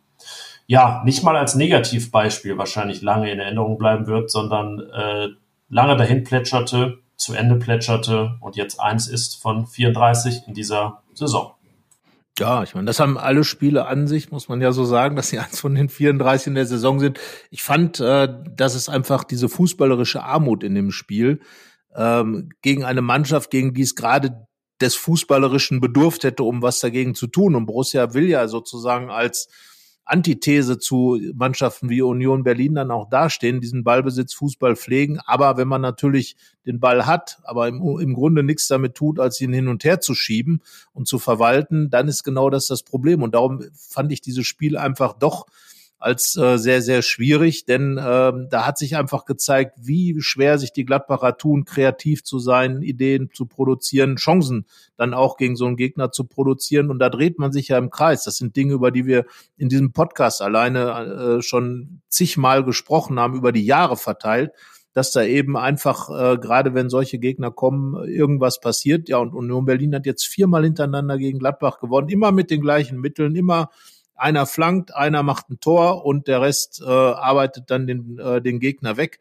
[0.67, 5.29] ja, nicht mal als Negativbeispiel wahrscheinlich lange in Erinnerung bleiben wird, sondern äh,
[5.69, 11.53] lange dahin plätscherte, zu Ende plätscherte und jetzt eins ist von 34 in dieser Saison.
[12.37, 15.29] Ja, ich meine, das haben alle Spiele an sich, muss man ja so sagen, dass
[15.29, 17.19] sie eins von den 34 in der Saison sind.
[17.49, 21.39] Ich fand, äh, dass es einfach diese fußballerische Armut in dem Spiel
[21.95, 24.45] ähm, gegen eine Mannschaft, gegen die es gerade
[24.81, 27.55] des Fußballerischen bedurft hätte, um was dagegen zu tun.
[27.55, 29.47] Und Borussia will ja sozusagen als
[30.07, 35.19] Antithese zu Mannschaften wie Union Berlin dann auch dastehen, diesen Ballbesitz Fußball pflegen.
[35.25, 39.39] Aber wenn man natürlich den Ball hat, aber im, im Grunde nichts damit tut, als
[39.41, 40.61] ihn hin und her zu schieben
[40.93, 43.21] und zu verwalten, dann ist genau das das Problem.
[43.21, 45.45] Und darum fand ich dieses Spiel einfach doch
[45.99, 50.71] als äh, sehr, sehr schwierig, denn äh, da hat sich einfach gezeigt, wie schwer sich
[50.71, 55.75] die Gladbacher tun, kreativ zu sein, Ideen zu produzieren, Chancen dann auch gegen so einen
[55.75, 56.91] Gegner zu produzieren.
[56.91, 58.23] Und da dreht man sich ja im Kreis.
[58.23, 59.25] Das sind Dinge, über die wir
[59.57, 64.51] in diesem Podcast alleine äh, schon zigmal gesprochen haben, über die Jahre verteilt
[64.93, 69.09] dass da eben einfach, äh, gerade wenn solche Gegner kommen, irgendwas passiert.
[69.09, 72.99] Ja, und Union Berlin hat jetzt viermal hintereinander gegen Gladbach gewonnen, immer mit den gleichen
[72.99, 73.69] Mitteln, immer
[74.17, 78.59] einer flankt, einer macht ein Tor und der Rest äh, arbeitet dann den, äh, den
[78.59, 79.19] Gegner weg.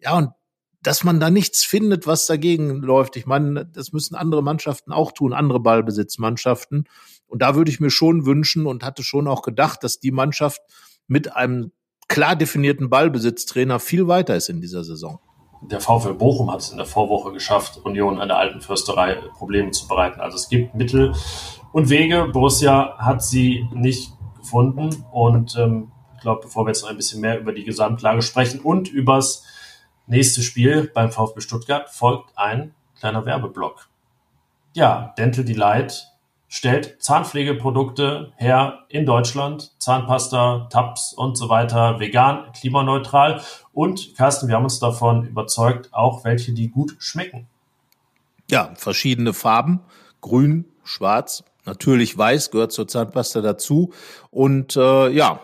[0.00, 0.30] Ja, und
[0.82, 3.16] dass man da nichts findet, was dagegen läuft.
[3.16, 6.84] Ich meine, das müssen andere Mannschaften auch tun, andere Ballbesitzmannschaften.
[7.26, 10.62] Und da würde ich mir schon wünschen und hatte schon auch gedacht, dass die Mannschaft
[11.08, 11.72] mit einem
[12.06, 15.18] klar definierten Ballbesitztrainer viel weiter ist in dieser Saison.
[15.62, 19.72] Der VfL Bochum hat es in der Vorwoche geschafft, Union an der alten Fürsterei Probleme
[19.72, 20.20] zu bereiten.
[20.20, 21.12] Also es gibt Mittel
[21.72, 22.28] und Wege.
[22.32, 24.12] Borussia hat sie nicht
[24.48, 25.04] gefunden.
[25.12, 28.60] Und ähm, ich glaube, bevor wir jetzt noch ein bisschen mehr über die Gesamtlage sprechen
[28.60, 29.44] und übers
[30.06, 33.88] nächste Spiel beim VfB Stuttgart, folgt ein kleiner Werbeblock.
[34.72, 36.08] Ja, Dental Delight
[36.48, 44.56] stellt Zahnpflegeprodukte her in Deutschland, Zahnpasta, Tabs und so weiter, vegan, klimaneutral und Carsten, wir
[44.56, 47.46] haben uns davon überzeugt, auch welche, die gut schmecken.
[48.50, 49.80] Ja, verschiedene Farben,
[50.22, 53.92] grün, schwarz, Natürlich weiß gehört zur Zahnpasta dazu.
[54.30, 55.40] Und äh, ja,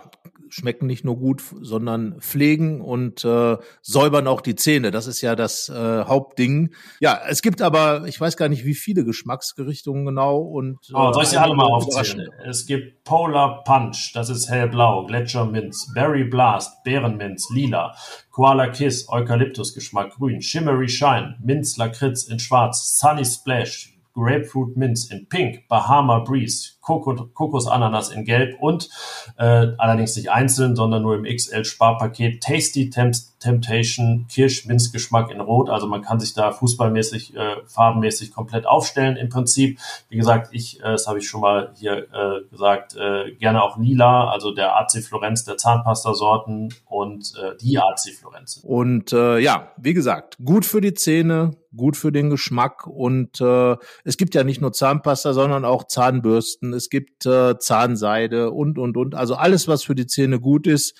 [0.48, 4.90] schmecken nicht nur gut, sondern pflegen und äh, säubern auch die Zähne.
[4.90, 6.72] Das ist ja das äh, Hauptding.
[6.98, 10.38] Ja, es gibt aber, ich weiß gar nicht, wie viele Geschmacksgerichtungen genau.
[10.38, 12.30] Und, äh, oh, soll ich sie alle mal aufzählen?
[12.46, 17.94] Es gibt Polar Punch, das ist hellblau, Gletscherminz, Berry Blast, Bärenminz, lila,
[18.30, 25.28] Koala Kiss, Eukalyptusgeschmack, grün, Shimmery Shine, Minz Lakritz in schwarz, Sunny Splash, Grapefruit Minz in
[25.28, 28.88] Pink, Bahama Breeze, Kokosananas in Gelb und
[29.36, 35.68] äh, allerdings nicht einzeln, sondern nur im XL-Sparpaket Tasty Temp Temptation Kirsch-Minzgeschmack in Rot.
[35.68, 39.78] Also man kann sich da fußballmäßig, äh, farbenmäßig komplett aufstellen im Prinzip.
[40.08, 43.76] Wie gesagt, ich, äh, das habe ich schon mal hier äh, gesagt, äh, gerne auch
[43.76, 48.60] lila, also der AC Florenz der Zahnpasta-Sorten und äh, die AC Florenz.
[48.62, 53.76] Und äh, ja, wie gesagt, gut für die Zähne, gut für den Geschmack und äh,
[54.04, 58.96] es gibt ja nicht nur Zahnpasta, sondern auch Zahnbürsten es gibt äh, Zahnseide und, und,
[58.96, 59.14] und.
[59.14, 60.94] Also alles, was für die Zähne gut ist,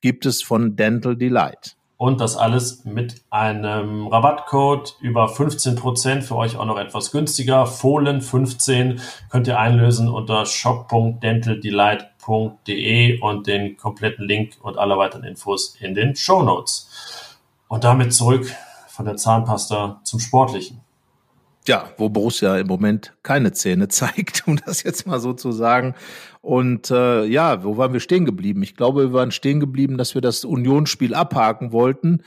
[0.00, 1.76] gibt es von Dental Delight.
[1.96, 7.66] Und das alles mit einem Rabattcode über 15 Prozent für euch auch noch etwas günstiger.
[7.66, 15.76] Fohlen 15 könnt ihr einlösen unter shop.dentaldelight.de und den kompletten Link und alle weiteren Infos
[15.80, 16.90] in den Show Notes.
[17.68, 18.52] Und damit zurück
[18.94, 20.80] von der Zahnpasta zum Sportlichen.
[21.66, 25.94] Ja, wo Borussia im Moment keine Zähne zeigt, um das jetzt mal so zu sagen.
[26.40, 28.62] Und äh, ja, wo waren wir stehen geblieben?
[28.62, 32.22] Ich glaube, wir waren stehen geblieben, dass wir das Unionsspiel abhaken wollten.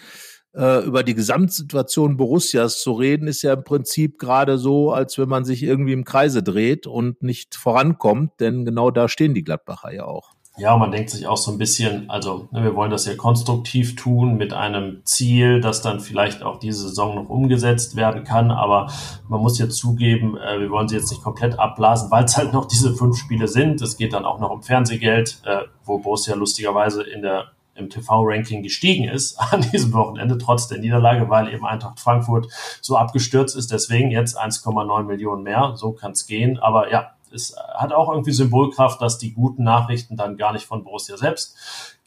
[0.54, 5.30] Äh, über die Gesamtsituation Borussias zu reden, ist ja im Prinzip gerade so, als wenn
[5.30, 9.94] man sich irgendwie im Kreise dreht und nicht vorankommt, denn genau da stehen die Gladbacher
[9.94, 10.32] ja auch.
[10.60, 13.96] Ja, man denkt sich auch so ein bisschen, also ne, wir wollen das ja konstruktiv
[13.96, 18.50] tun mit einem Ziel, das dann vielleicht auch diese Saison noch umgesetzt werden kann.
[18.50, 18.92] Aber
[19.28, 22.54] man muss jetzt zugeben, äh, wir wollen sie jetzt nicht komplett abblasen, weil es halt
[22.54, 23.82] noch diese fünf Spiele sind.
[23.84, 28.64] Es geht dann auch noch um Fernsehgeld, äh, wo Borussia lustigerweise in der im TV-Ranking
[28.64, 32.48] gestiegen ist an diesem Wochenende, trotz der Niederlage, weil eben Eintracht Frankfurt
[32.82, 33.72] so abgestürzt ist.
[33.72, 35.74] Deswegen jetzt 1,9 Millionen mehr.
[35.76, 36.58] So kann es gehen.
[36.58, 40.84] Aber ja, es hat auch irgendwie Symbolkraft, dass die guten Nachrichten dann gar nicht von
[40.84, 41.56] Borussia selbst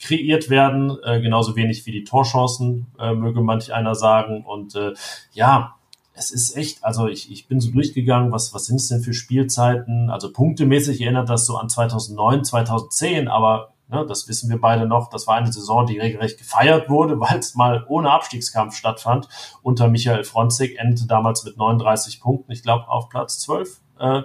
[0.00, 4.44] kreiert werden, äh, genauso wenig wie die Torchancen, äh, möge manch einer sagen.
[4.44, 4.94] Und äh,
[5.32, 5.74] ja,
[6.14, 9.14] es ist echt, also ich, ich bin so durchgegangen, was, was sind es denn für
[9.14, 10.10] Spielzeiten?
[10.10, 15.10] Also punktemäßig erinnert das so an 2009, 2010, aber ne, das wissen wir beide noch,
[15.10, 19.28] das war eine Saison, die regelrecht gefeiert wurde, weil es mal ohne Abstiegskampf stattfand.
[19.62, 23.80] Unter Michael Fronzek endete damals mit 39 Punkten, ich glaube auf Platz 12.
[23.98, 24.22] Äh,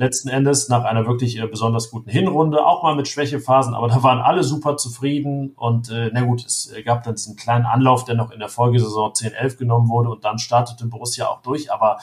[0.00, 4.02] letzten Endes nach einer wirklich äh, besonders guten Hinrunde, auch mal mit Schwächephasen, aber da
[4.02, 8.04] waren alle super zufrieden und äh, na gut, es äh, gab dann diesen kleinen Anlauf,
[8.04, 11.98] der noch in der Folgesaison 10-11 genommen wurde und dann startete Borussia auch durch, aber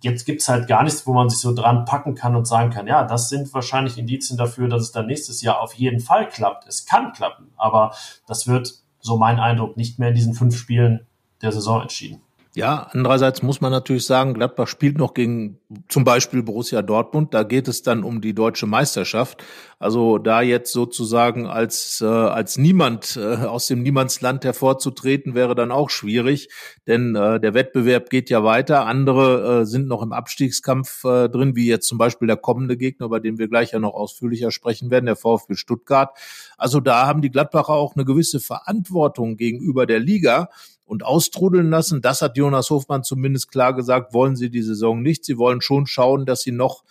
[0.00, 2.86] jetzt gibt's halt gar nichts, wo man sich so dran packen kann und sagen kann,
[2.86, 6.66] ja, das sind wahrscheinlich Indizien dafür, dass es dann nächstes Jahr auf jeden Fall klappt.
[6.66, 7.92] Es kann klappen, aber
[8.26, 11.06] das wird, so mein Eindruck, nicht mehr in diesen fünf Spielen
[11.42, 12.22] der Saison entschieden.
[12.56, 17.32] Ja, andererseits muss man natürlich sagen, Gladbach spielt noch gegen zum Beispiel Borussia Dortmund.
[17.32, 19.44] Da geht es dann um die deutsche Meisterschaft.
[19.78, 25.70] Also da jetzt sozusagen als, äh, als niemand äh, aus dem Niemandsland hervorzutreten, wäre dann
[25.70, 26.48] auch schwierig.
[26.88, 28.84] Denn äh, der Wettbewerb geht ja weiter.
[28.84, 33.06] Andere äh, sind noch im Abstiegskampf äh, drin, wie jetzt zum Beispiel der kommende Gegner,
[33.06, 36.18] über den wir gleich ja noch ausführlicher sprechen werden, der VfB Stuttgart.
[36.58, 40.48] Also da haben die Gladbacher auch eine gewisse Verantwortung gegenüber der Liga
[40.90, 42.02] und austrudeln lassen.
[42.02, 45.24] Das hat Jonas Hofmann zumindest klar gesagt, wollen sie die Saison nicht.
[45.24, 46.82] Sie wollen schon schauen, dass sie noch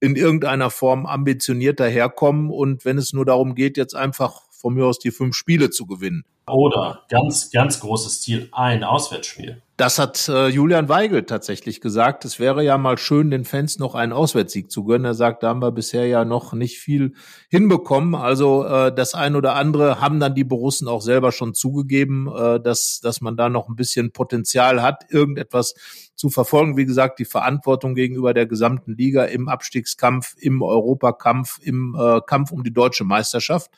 [0.00, 2.50] in irgendeiner Form ambitionierter herkommen.
[2.50, 5.86] Und wenn es nur darum geht, jetzt einfach von mir aus die fünf Spiele zu
[5.86, 6.24] gewinnen.
[6.48, 9.62] Oder ganz, ganz großes Ziel, ein Auswärtsspiel.
[9.76, 12.24] Das hat äh, Julian Weigel tatsächlich gesagt.
[12.24, 15.04] Es wäre ja mal schön, den Fans noch einen Auswärtssieg zu gönnen.
[15.04, 17.14] Er sagt, da haben wir bisher ja noch nicht viel
[17.48, 18.14] hinbekommen.
[18.14, 22.60] Also äh, das ein oder andere haben dann die Borussen auch selber schon zugegeben, äh,
[22.60, 25.74] dass, dass man da noch ein bisschen Potenzial hat, irgendetwas
[26.16, 26.76] zu verfolgen.
[26.76, 32.50] Wie gesagt, die Verantwortung gegenüber der gesamten Liga im Abstiegskampf, im Europakampf, im äh, Kampf
[32.50, 33.70] um die deutsche Meisterschaft.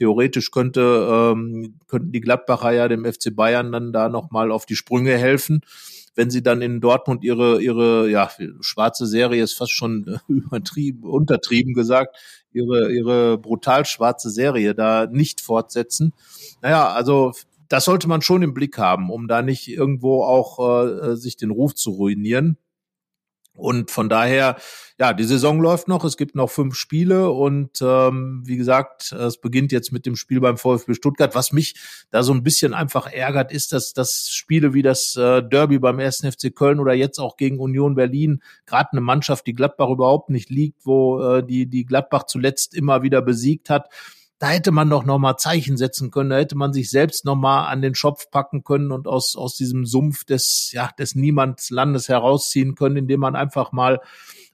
[0.00, 0.80] Theoretisch könnte,
[1.12, 5.60] ähm, könnten die Gladbacher ja dem FC Bayern dann da nochmal auf die Sprünge helfen.
[6.14, 8.30] Wenn sie dann in Dortmund ihre, ihre, ja,
[8.62, 12.16] schwarze Serie ist fast schon übertrieben, untertrieben gesagt,
[12.50, 16.14] ihre, ihre brutal schwarze Serie da nicht fortsetzen.
[16.62, 17.32] Naja, also
[17.68, 21.50] das sollte man schon im Blick haben, um da nicht irgendwo auch äh, sich den
[21.50, 22.56] Ruf zu ruinieren.
[23.60, 24.56] Und von daher,
[24.98, 29.38] ja, die Saison läuft noch, es gibt noch fünf Spiele und ähm, wie gesagt, es
[29.38, 31.34] beginnt jetzt mit dem Spiel beim VfB Stuttgart.
[31.34, 31.74] Was mich
[32.10, 35.98] da so ein bisschen einfach ärgert, ist, dass das Spiele wie das äh, Derby beim
[35.98, 36.26] 1.
[36.26, 40.50] FC Köln oder jetzt auch gegen Union Berlin, gerade eine Mannschaft, die Gladbach überhaupt nicht
[40.50, 43.88] liegt, wo äh, die, die Gladbach zuletzt immer wieder besiegt hat,
[44.40, 47.36] da hätte man doch noch mal Zeichen setzen können, da hätte man sich selbst noch
[47.36, 52.08] mal an den Schopf packen können und aus aus diesem Sumpf des ja des Niemandslandes
[52.08, 54.00] herausziehen können, indem man einfach mal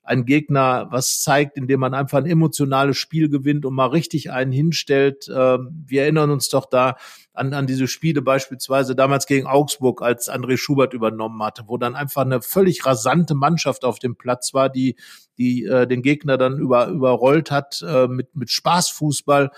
[0.07, 4.53] ein Gegner was zeigt, indem man einfach ein emotionales Spiel gewinnt und mal richtig einen
[4.53, 5.29] hinstellt.
[5.29, 6.97] Ähm, wir erinnern uns doch da
[7.35, 11.97] an, an diese Spiele beispielsweise damals gegen Augsburg, als André Schubert übernommen hatte, wo dann
[11.97, 14.97] einfach eine völlig rasante Mannschaft auf dem Platz war, die,
[15.39, 19.51] die äh, den Gegner dann über, überrollt hat äh, mit, mit Spaßfußball.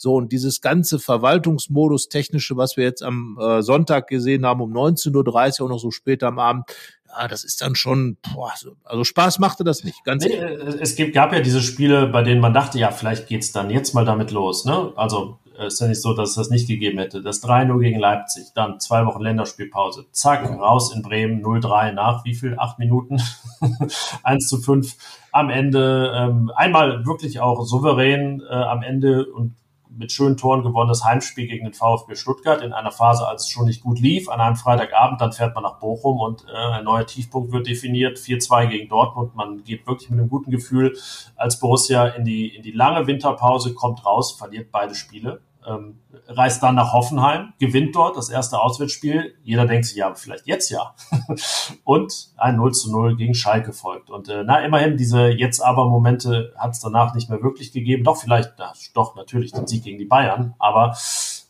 [0.00, 4.72] So, und dieses ganze Verwaltungsmodus technische, was wir jetzt am äh, Sonntag gesehen haben, um
[4.72, 6.70] 19.30 Uhr und noch so später am Abend,
[7.08, 8.52] ja, das ist dann schon, boah,
[8.84, 12.54] also Spaß machte das nicht, ganz nee, es gab ja diese Spiele, bei denen man
[12.54, 14.92] dachte, ja, vielleicht geht's dann jetzt mal damit los, ne?
[14.96, 17.22] Also, äh, ist ja nicht so, dass es das nicht gegeben hätte.
[17.22, 20.06] Das 3-0 gegen Leipzig, dann zwei Wochen Länderspielpause.
[20.12, 22.56] Zack, raus in Bremen, 0-3 nach wie viel?
[22.58, 23.20] Acht Minuten?
[24.22, 24.96] 1 zu 5
[25.32, 26.12] am Ende.
[26.14, 29.56] Ähm, einmal wirklich auch souverän äh, am Ende und
[29.98, 33.66] mit schönen Toren gewonnenes Heimspiel gegen den VfB Stuttgart in einer Phase, als es schon
[33.66, 34.28] nicht gut lief.
[34.28, 38.18] An einem Freitagabend, dann fährt man nach Bochum und äh, ein neuer Tiefpunkt wird definiert.
[38.18, 39.34] 4-2 gegen Dortmund.
[39.34, 40.96] Man geht wirklich mit einem guten Gefühl
[41.36, 46.62] als Borussia in die, in die lange Winterpause, kommt raus, verliert beide Spiele ähm, reist
[46.62, 49.34] dann nach Hoffenheim, gewinnt dort das erste Auswärtsspiel.
[49.42, 50.94] Jeder denkt sich, ja, vielleicht jetzt ja.
[51.84, 54.10] und ein 0 zu 0 gegen Schalke folgt.
[54.10, 58.04] Und äh, na, immerhin, diese Jetzt-Aber-Momente hat es danach nicht mehr wirklich gegeben.
[58.04, 60.96] Doch, vielleicht, na, doch, natürlich den Sieg gegen die Bayern, aber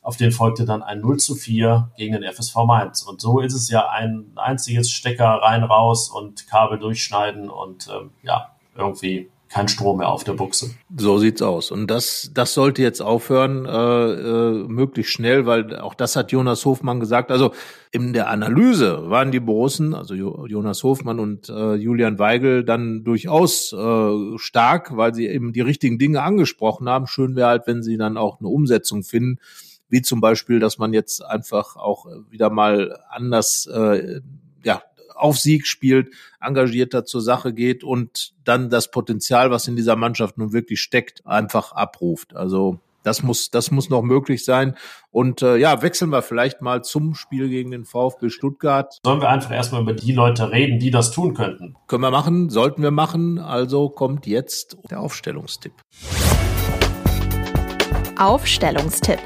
[0.03, 3.03] auf den folgte dann ein 0 zu 4 gegen den FSV Mainz.
[3.03, 8.11] Und so ist es ja ein einziges Stecker rein, raus und Kabel durchschneiden und ähm,
[8.23, 10.71] ja, irgendwie kein Strom mehr auf der Buchse.
[10.97, 11.71] So sieht's aus.
[11.71, 16.65] Und das, das sollte jetzt aufhören, äh, äh, möglichst schnell, weil auch das hat Jonas
[16.65, 17.31] Hofmann gesagt.
[17.31, 17.53] Also
[17.91, 23.73] in der Analyse waren die Borussen, also Jonas Hofmann und äh, Julian Weigel, dann durchaus
[23.73, 27.07] äh, stark, weil sie eben die richtigen Dinge angesprochen haben.
[27.07, 29.39] Schön wäre halt, wenn sie dann auch eine Umsetzung finden,
[29.89, 34.21] wie zum Beispiel, dass man jetzt einfach auch wieder mal anders äh,
[34.63, 34.83] ja,
[35.19, 40.39] auf Sieg spielt, engagierter zur Sache geht und dann das Potenzial, was in dieser Mannschaft
[40.39, 42.35] nun wirklich steckt, einfach abruft.
[42.35, 44.77] Also das muss, das muss noch möglich sein.
[45.11, 48.99] Und äh, ja, wechseln wir vielleicht mal zum Spiel gegen den VfB Stuttgart.
[49.05, 51.77] Sollen wir einfach erstmal über die Leute reden, die das tun könnten?
[51.87, 53.39] Können wir machen, sollten wir machen.
[53.39, 55.73] Also kommt jetzt der Aufstellungstipp.
[58.19, 59.21] Aufstellungstipp.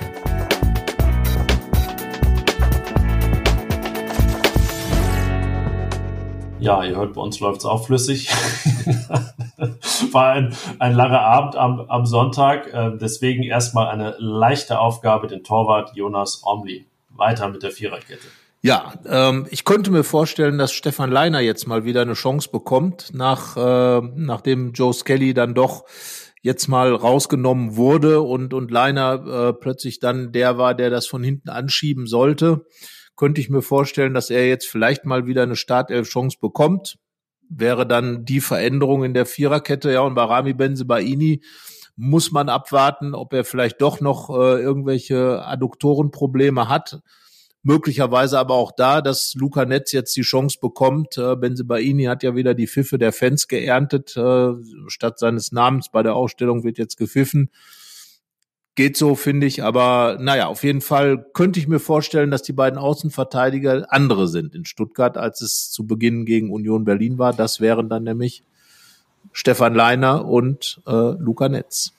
[6.63, 8.31] Ja, ihr hört, bei uns läuft es auch flüssig.
[10.13, 12.73] War ein, ein langer Abend am, am Sonntag.
[12.73, 16.87] Äh, deswegen erstmal eine leichte Aufgabe, den Torwart Jonas Omli.
[17.11, 18.29] Weiter mit der Viererkette.
[18.61, 23.13] Ja, ähm, ich könnte mir vorstellen, dass Stefan Leiner jetzt mal wieder eine Chance bekommt,
[23.13, 25.85] nach, äh, nachdem Joe Skelly dann doch
[26.43, 31.25] jetzt mal rausgenommen wurde und, und Leiner äh, plötzlich dann der war, der das von
[31.25, 32.67] hinten anschieben sollte
[33.17, 36.99] könnte ich mir vorstellen, dass er jetzt vielleicht mal wieder eine Startelf-Chance bekommt.
[37.49, 41.43] Wäre dann die Veränderung in der Viererkette, ja, und bei Rami Benzebaini
[41.97, 47.01] muss man abwarten, ob er vielleicht doch noch äh, irgendwelche Adduktorenprobleme hat.
[47.63, 51.17] Möglicherweise aber auch da, dass Luca Netz jetzt die Chance bekommt.
[51.17, 54.17] Äh, Benzebaini hat ja wieder die Pfiffe der Fans geerntet.
[54.17, 54.55] Äh,
[54.89, 57.51] statt seines Namens bei der Ausstellung wird jetzt gepfiffen.
[58.75, 59.63] Geht so, finde ich.
[59.63, 64.55] Aber naja, auf jeden Fall könnte ich mir vorstellen, dass die beiden Außenverteidiger andere sind
[64.55, 67.35] in Stuttgart, als es zu Beginn gegen Union Berlin war.
[67.35, 68.45] Das wären dann nämlich
[69.33, 71.93] Stefan Leiner und äh, Luca Netz.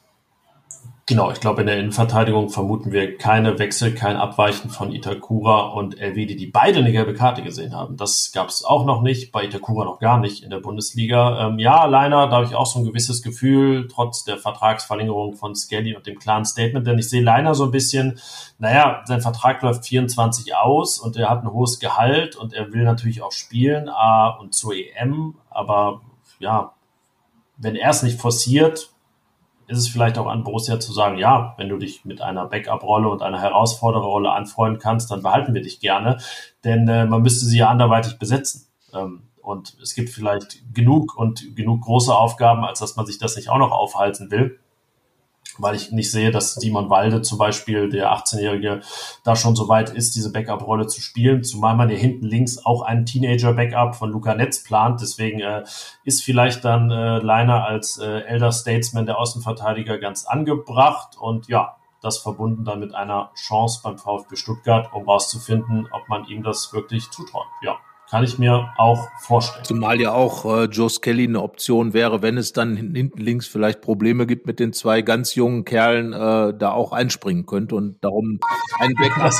[1.05, 5.99] Genau, ich glaube, in der Innenverteidigung vermuten wir keine Wechsel, kein Abweichen von Itakura und
[5.99, 7.97] Elvedi, die beide eine gelbe Karte gesehen haben.
[7.97, 11.47] Das gab es auch noch nicht, bei Itakura noch gar nicht in der Bundesliga.
[11.47, 15.55] Ähm, ja, Leiner, da habe ich auch so ein gewisses Gefühl, trotz der Vertragsverlängerung von
[15.55, 18.17] Skelly und dem klaren Statement, denn ich sehe Leiner so ein bisschen,
[18.57, 22.83] naja, sein Vertrag läuft 24 aus und er hat ein hohes Gehalt und er will
[22.83, 25.99] natürlich auch spielen, A und zur EM, aber
[26.39, 26.71] ja,
[27.57, 28.92] wenn er es nicht forciert,
[29.67, 33.09] ist es vielleicht auch an Borussia zu sagen, ja, wenn du dich mit einer Backup-Rolle
[33.09, 36.17] und einer Herausfordererrolle anfreunden kannst, dann behalten wir dich gerne,
[36.63, 38.67] denn äh, man müsste sie ja anderweitig besetzen.
[38.93, 43.35] Ähm, und es gibt vielleicht genug und genug große Aufgaben, als dass man sich das
[43.35, 44.59] nicht auch noch aufhalten will
[45.57, 48.81] weil ich nicht sehe, dass Simon Walde zum Beispiel, der 18-Jährige,
[49.23, 52.81] da schon so weit ist, diese Backup-Rolle zu spielen, zumal man ja hinten links auch
[52.81, 55.01] einen Teenager-Backup von Luca Netz plant.
[55.01, 55.63] Deswegen äh,
[56.03, 61.75] ist vielleicht dann äh, Leiner als äh, Elder Statesman der Außenverteidiger ganz angebracht und ja,
[62.01, 66.73] das verbunden dann mit einer Chance beim VfB Stuttgart, um rauszufinden, ob man ihm das
[66.73, 67.47] wirklich zutraut.
[67.61, 67.77] Ja.
[68.09, 69.65] Kann ich mir auch vorstellen.
[69.65, 73.81] Zumal ja auch äh, Joe Skelly eine Option wäre, wenn es dann hinten links vielleicht
[73.81, 78.39] Probleme gibt mit den zwei ganz jungen Kerlen, äh, da auch einspringen könnte und darum
[78.79, 79.33] ein Backup.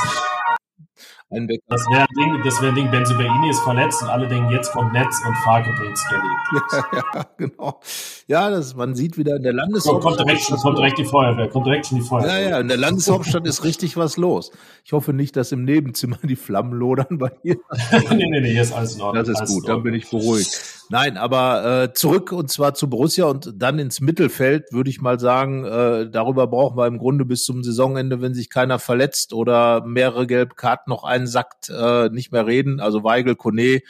[1.36, 4.52] Ein Das wäre ein Ding, das wäre ein Ding, Benzibaini ist verletzt und alle denken,
[4.52, 6.22] jetzt kommt Netz und Farke bringt Skelly.
[6.54, 7.80] Ja, ja, genau.
[8.28, 10.18] Ja, das, man sieht wieder in der Landeshauptstadt.
[10.18, 12.40] Kommt direkt, schon, kommt direkt die Feuerwehr, kommt direkt schon die Feuerwehr.
[12.40, 14.52] Ja, ja, in der Landeshauptstadt ist richtig was los.
[14.86, 17.58] Ich hoffe nicht, dass im Nebenzimmer die Flammen lodern bei dir.
[18.12, 19.26] nee, nee, nee, hier ist alles in Ordnung.
[19.26, 20.84] Das ist gut, dann bin ich beruhigt.
[20.90, 25.20] Nein, aber äh, zurück und zwar zu Borussia und dann ins Mittelfeld, würde ich mal
[25.20, 29.84] sagen, äh, darüber brauchen wir im Grunde bis zum Saisonende, wenn sich keiner verletzt oder
[29.86, 32.80] mehrere gelbe Karten noch einsackt, äh, nicht mehr reden.
[32.80, 33.82] Also Weigel, Kone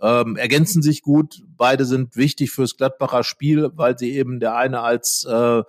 [0.00, 1.42] ähm, ergänzen sich gut.
[1.56, 5.62] Beide sind wichtig fürs Gladbacher Spiel, weil sie eben der eine als äh,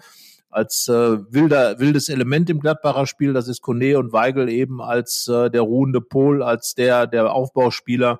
[0.50, 5.28] als äh, wilder, wildes Element im Gladbacher Spiel, das ist Kone und Weigel eben als
[5.28, 8.20] äh, der ruhende Pol, als der der Aufbauspieler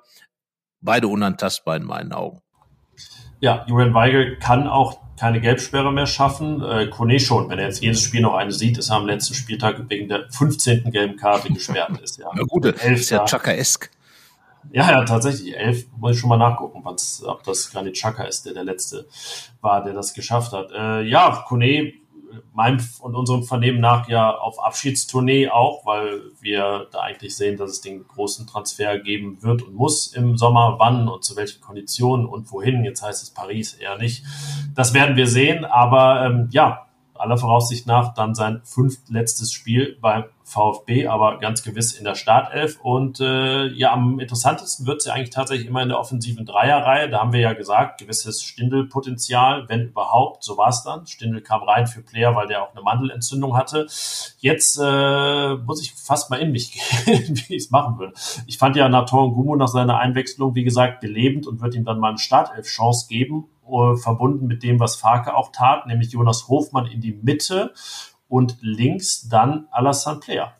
[0.80, 2.40] beide unantastbar in meinen Augen.
[3.44, 6.62] Ja, Julian Weigel kann auch keine Gelbsperre mehr schaffen.
[6.62, 9.34] Äh, Kone schon, wenn er jetzt jedes Spiel noch eine sieht, ist er am letzten
[9.34, 10.90] Spieltag wegen der 15.
[10.90, 12.16] gelben Karte gesperrt ist.
[12.16, 13.90] Ja, Na gut, ist ja Chaka-esk.
[14.72, 15.54] Ja, ja, tatsächlich.
[15.54, 19.06] Elf muss ich schon mal nachgucken, ob das Granit Chaka ist, der der letzte
[19.60, 20.72] war, der das geschafft hat.
[20.72, 21.92] Äh, ja, Kone
[22.52, 27.70] meinem und unserem Vernehmen nach ja auf Abschiedstournee auch, weil wir da eigentlich sehen, dass
[27.70, 30.76] es den großen Transfer geben wird und muss im Sommer.
[30.78, 32.84] Wann und zu welchen Konditionen und wohin?
[32.84, 34.24] Jetzt heißt es Paris eher nicht.
[34.74, 40.24] Das werden wir sehen, aber ähm, ja, aller Voraussicht nach dann sein fünftletztes Spiel beim
[40.44, 42.78] VfB, aber ganz gewiss in der Startelf.
[42.80, 47.08] Und äh, ja, am interessantesten wird es ja eigentlich tatsächlich immer in der offensiven Dreierreihe.
[47.08, 50.44] Da haben wir ja gesagt, gewisses Stindel-Potenzial, wenn überhaupt.
[50.44, 51.06] So war es dann.
[51.06, 53.86] Stindel kam rein für Player, weil der auch eine Mandelentzündung hatte.
[54.38, 56.72] Jetzt äh, muss ich fast mal in mich
[57.04, 58.12] gehen, wie ich es machen würde.
[58.46, 61.98] Ich fand ja Nator Gumo nach seiner Einwechslung, wie gesagt, belebend und wird ihm dann
[61.98, 66.86] mal eine Startelf-Chance geben, äh, verbunden mit dem, was Farke auch tat, nämlich Jonas Hofmann
[66.86, 67.72] in die Mitte
[68.28, 70.54] und links dann Alassane Player.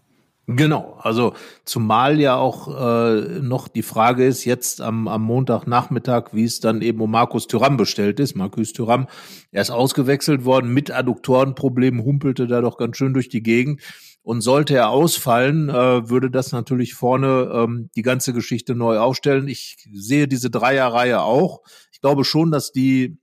[0.47, 1.33] Genau, also
[1.65, 6.83] zumal ja auch äh, noch die Frage ist jetzt am, am Montagnachmittag, wie es dann
[6.83, 8.35] eben um Markus Thüram bestellt ist.
[8.35, 9.07] Markus Thüram,
[9.53, 13.81] er ist ausgewechselt worden mit Adduktorenproblemen, humpelte da doch ganz schön durch die Gegend.
[14.25, 19.47] Und sollte er ausfallen, äh, würde das natürlich vorne ähm, die ganze Geschichte neu aufstellen.
[19.47, 21.61] Ich sehe diese Dreierreihe auch.
[21.93, 23.18] Ich glaube schon, dass die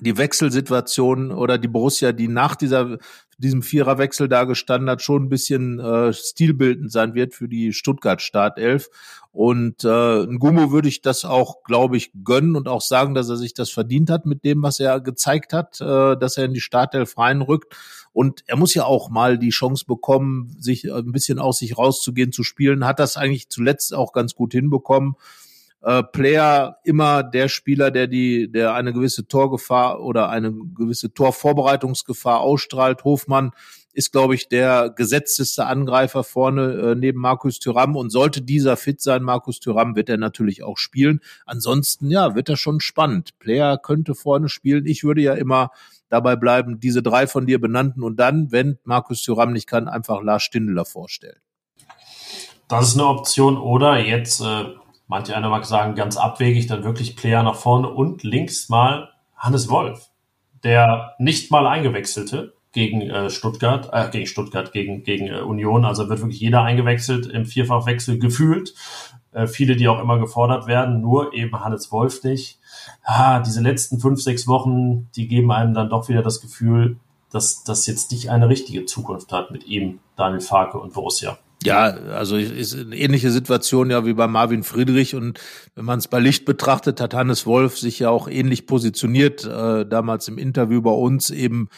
[0.00, 2.98] die Wechselsituation oder die Borussia, die nach dieser
[3.38, 8.20] diesem Viererwechsel da gestanden hat, schon ein bisschen äh, stilbildend sein wird für die Stuttgart
[8.20, 8.88] Startelf.
[9.32, 13.30] Und äh, ein Gummo würde ich das auch, glaube ich, gönnen und auch sagen, dass
[13.30, 16.52] er sich das verdient hat mit dem, was er gezeigt hat, äh, dass er in
[16.52, 17.74] die Startelf reinrückt.
[18.12, 22.32] Und er muss ja auch mal die Chance bekommen, sich ein bisschen aus sich rauszugehen,
[22.32, 22.84] zu spielen.
[22.84, 25.16] Hat das eigentlich zuletzt auch ganz gut hinbekommen
[25.82, 32.40] äh, Player immer der Spieler, der die, der eine gewisse Torgefahr oder eine gewisse Torvorbereitungsgefahr
[32.40, 33.04] ausstrahlt.
[33.04, 33.52] Hofmann
[33.92, 37.96] ist, glaube ich, der gesetzteste Angreifer vorne äh, neben Markus Thüram.
[37.96, 41.20] Und sollte dieser fit sein, Markus Thüram, wird er natürlich auch spielen.
[41.44, 43.38] Ansonsten, ja, wird er schon spannend.
[43.38, 44.86] Player könnte vorne spielen.
[44.86, 45.70] Ich würde ja immer
[46.10, 50.22] dabei bleiben, diese drei von dir benannten und dann, wenn Markus Thüram nicht kann, einfach
[50.22, 51.40] Lars Stindler vorstellen.
[52.68, 53.56] Das ist eine Option.
[53.56, 54.64] Oder jetzt äh,
[55.08, 59.68] manche einer mag sagen, ganz abwegig, dann wirklich Player nach vorne und links mal Hannes
[59.68, 60.10] Wolf,
[60.62, 65.84] der nicht mal eingewechselte gegen äh, Stuttgart, äh, gegen Stuttgart, gegen, gegen äh, Union.
[65.84, 68.74] Also wird wirklich jeder eingewechselt im Vierfachwechsel gefühlt.
[69.32, 72.58] Äh, viele, die auch immer gefordert werden, nur eben Hannes Wolf nicht.
[73.04, 76.96] Ah, diese letzten fünf, sechs Wochen, die geben einem dann doch wieder das Gefühl,
[77.30, 81.38] dass das jetzt nicht eine richtige Zukunft hat mit ihm, Daniel Farke und Borussia.
[81.62, 85.38] Ja, also ist eine ähnliche Situation ja wie bei Marvin Friedrich und
[85.74, 89.84] wenn man es bei Licht betrachtet, hat Hannes Wolf sich ja auch ähnlich positioniert, äh,
[89.86, 91.68] damals im Interview bei uns eben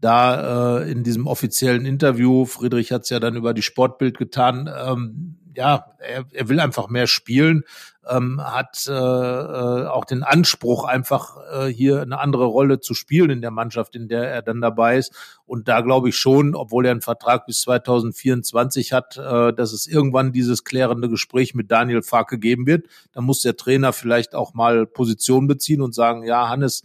[0.00, 2.44] da äh, in diesem offiziellen Interview.
[2.44, 4.70] Friedrich hat es ja dann über die Sportbild getan.
[4.72, 7.64] Ähm, ja, er, er will einfach mehr spielen,
[8.08, 13.30] ähm, hat äh, äh, auch den Anspruch, einfach äh, hier eine andere Rolle zu spielen
[13.30, 15.12] in der Mannschaft, in der er dann dabei ist.
[15.46, 19.86] Und da glaube ich schon, obwohl er einen Vertrag bis 2024 hat, äh, dass es
[19.86, 22.86] irgendwann dieses klärende Gespräch mit Daniel Farke geben wird.
[23.12, 26.82] Da muss der Trainer vielleicht auch mal Position beziehen und sagen, ja, Hannes,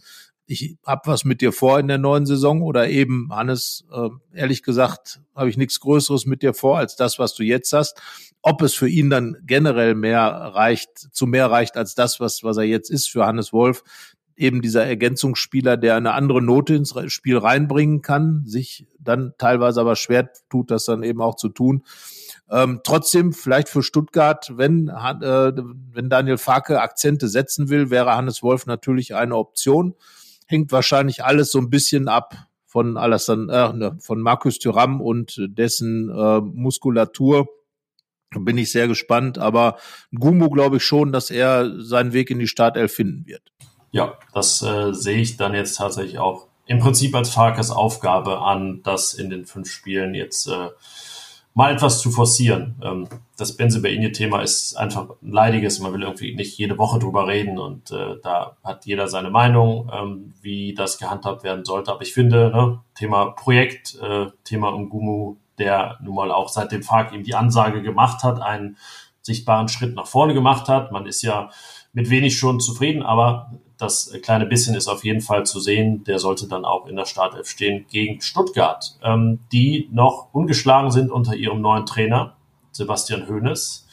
[0.50, 4.64] ich hab was mit dir vor in der neuen Saison oder eben, Hannes, äh, ehrlich
[4.64, 8.00] gesagt, habe ich nichts Größeres mit dir vor als das, was du jetzt hast.
[8.42, 12.56] Ob es für ihn dann generell mehr reicht, zu mehr reicht als das, was, was
[12.56, 13.82] er jetzt ist für Hannes Wolf,
[14.36, 19.96] eben dieser Ergänzungsspieler, der eine andere Note ins Spiel reinbringen kann, sich dann teilweise aber
[19.96, 21.84] schwer tut, das dann eben auch zu tun.
[22.50, 25.52] Ähm, trotzdem, vielleicht für Stuttgart, wenn, äh,
[25.92, 29.94] wenn Daniel Farke Akzente setzen will, wäre Hannes Wolf natürlich eine Option
[30.50, 32.34] hängt wahrscheinlich alles so ein bisschen ab
[32.66, 37.48] von Alassane, äh, ne, von Markus Thuram und dessen äh, Muskulatur.
[38.38, 39.76] Bin ich sehr gespannt, aber
[40.14, 43.42] Gumu glaube ich schon, dass er seinen Weg in die Startelf finden wird.
[43.90, 48.80] Ja, das äh, sehe ich dann jetzt tatsächlich auch im Prinzip als Farkas Aufgabe an,
[48.84, 50.68] das in den fünf Spielen jetzt äh,
[51.54, 52.76] mal etwas zu forcieren.
[52.82, 55.80] Ähm, das Benze-Beinje-Thema ist einfach ein leidiges.
[55.80, 59.90] Man will irgendwie nicht jede Woche drüber reden und äh, da hat jeder seine Meinung,
[59.92, 61.90] ähm, wie das gehandhabt werden sollte.
[61.90, 66.82] Aber ich finde, ne, Thema Projekt, äh, Thema Ngumu, der nun mal auch seit dem
[66.82, 68.76] FARC ihm die Ansage gemacht hat, einen
[69.22, 70.90] sichtbaren Schritt nach vorne gemacht hat.
[70.90, 71.50] Man ist ja
[71.92, 76.04] mit wenig schon zufrieden, aber das kleine bisschen ist auf jeden Fall zu sehen.
[76.04, 81.10] Der sollte dann auch in der Startelf stehen gegen Stuttgart, ähm, die noch ungeschlagen sind
[81.10, 82.36] unter ihrem neuen Trainer,
[82.72, 83.86] Sebastian Hoeneß.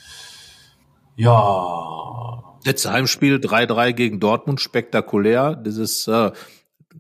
[1.16, 2.44] Ja.
[2.66, 5.56] Letzte Heimspiel 3-3 gegen Dortmund, spektakulär.
[5.56, 6.32] Dieses äh,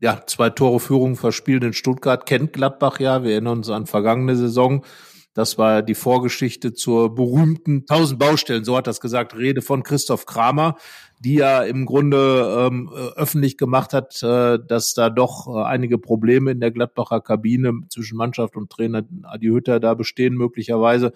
[0.02, 3.24] ja, zwei Tore Führung verspielt in Stuttgart, kennt Gladbach ja.
[3.24, 4.84] Wir erinnern uns an vergangene Saison.
[5.34, 10.26] Das war die Vorgeschichte zur berühmten 1000 Baustellen, so hat das gesagt, Rede von Christoph
[10.26, 10.78] Kramer,
[11.20, 16.51] die ja im Grunde ähm, öffentlich gemacht hat, äh, dass da doch äh, einige Probleme
[16.51, 21.13] in der Gladbacher Kabine zwischen Mannschaft und Trainer Adi Hütter da bestehen möglicherweise.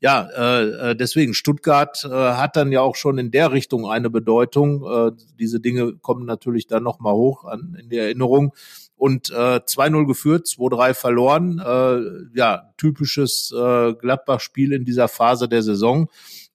[0.00, 4.08] Ja, äh, äh, deswegen Stuttgart äh, hat dann ja auch schon in der Richtung eine
[4.08, 4.84] Bedeutung.
[4.84, 8.54] Äh, diese Dinge kommen natürlich dann noch mal hoch an, in die Erinnerung
[9.02, 11.58] und äh, 2-0 geführt, 2-3 verloren.
[11.58, 16.08] Äh, ja, typisches äh, Gladbach-Spiel in dieser Phase der Saison.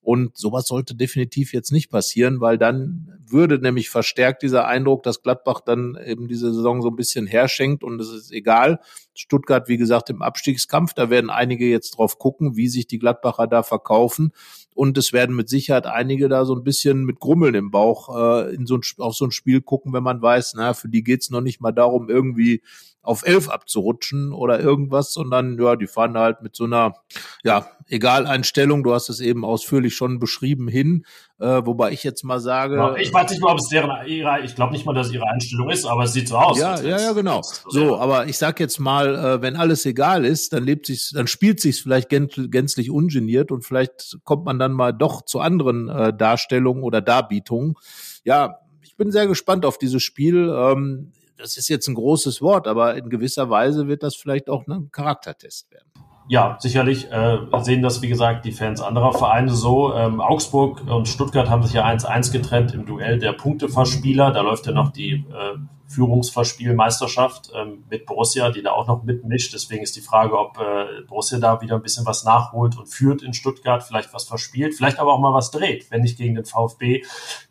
[0.08, 5.22] Und sowas sollte definitiv jetzt nicht passieren, weil dann würde nämlich verstärkt dieser Eindruck, dass
[5.22, 8.80] Gladbach dann eben diese Saison so ein bisschen herschenkt und es ist egal.
[9.18, 13.48] Stuttgart, wie gesagt, im Abstiegskampf, da werden einige jetzt drauf gucken, wie sich die Gladbacher
[13.48, 14.32] da verkaufen.
[14.74, 18.54] Und es werden mit Sicherheit einige da so ein bisschen mit Grummeln im Bauch äh,
[18.54, 21.32] in so ein, auf so ein Spiel gucken, wenn man weiß, na, für die geht's
[21.32, 22.62] noch nicht mal darum, irgendwie
[23.08, 26.94] auf elf abzurutschen oder irgendwas, sondern ja, die fahren halt mit so einer,
[27.42, 31.06] ja, egal Einstellung, du hast es eben ausführlich schon beschrieben, hin.
[31.40, 32.78] Äh, wobei ich jetzt mal sage.
[32.78, 35.14] Ja, ich weiß nicht mal, ob es deren ihre, ich glaube nicht mal, dass es
[35.14, 36.58] ihre Einstellung ist, aber es sieht so aus.
[36.58, 37.42] Ja, ja, ja, genau.
[37.68, 41.28] So, aber ich sag jetzt mal, äh, wenn alles egal ist, dann lebt sich, dann
[41.28, 46.12] spielt sich vielleicht gänzlich ungeniert und vielleicht kommt man dann mal doch zu anderen äh,
[46.12, 47.76] Darstellungen oder Darbietungen.
[48.24, 50.52] Ja, ich bin sehr gespannt auf dieses Spiel.
[50.52, 54.66] Ähm, das ist jetzt ein großes Wort, aber in gewisser Weise wird das vielleicht auch
[54.66, 55.92] ein Charaktertest werden.
[56.30, 59.94] Ja, sicherlich äh, sehen das, wie gesagt, die Fans anderer Vereine so.
[59.94, 64.32] Ähm, Augsburg und Stuttgart haben sich ja 1-1 getrennt im Duell der Punkteverspieler.
[64.32, 65.58] Da läuft ja noch die äh,
[65.88, 69.54] Führungsverspielmeisterschaft ähm, mit Borussia, die da auch noch mitmischt.
[69.54, 73.22] Deswegen ist die Frage, ob äh, Borussia da wieder ein bisschen was nachholt und führt
[73.22, 76.44] in Stuttgart, vielleicht was verspielt, vielleicht aber auch mal was dreht, wenn nicht gegen den
[76.44, 77.04] VfB,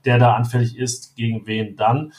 [0.05, 2.13] der da anfällig ist, gegen wen dann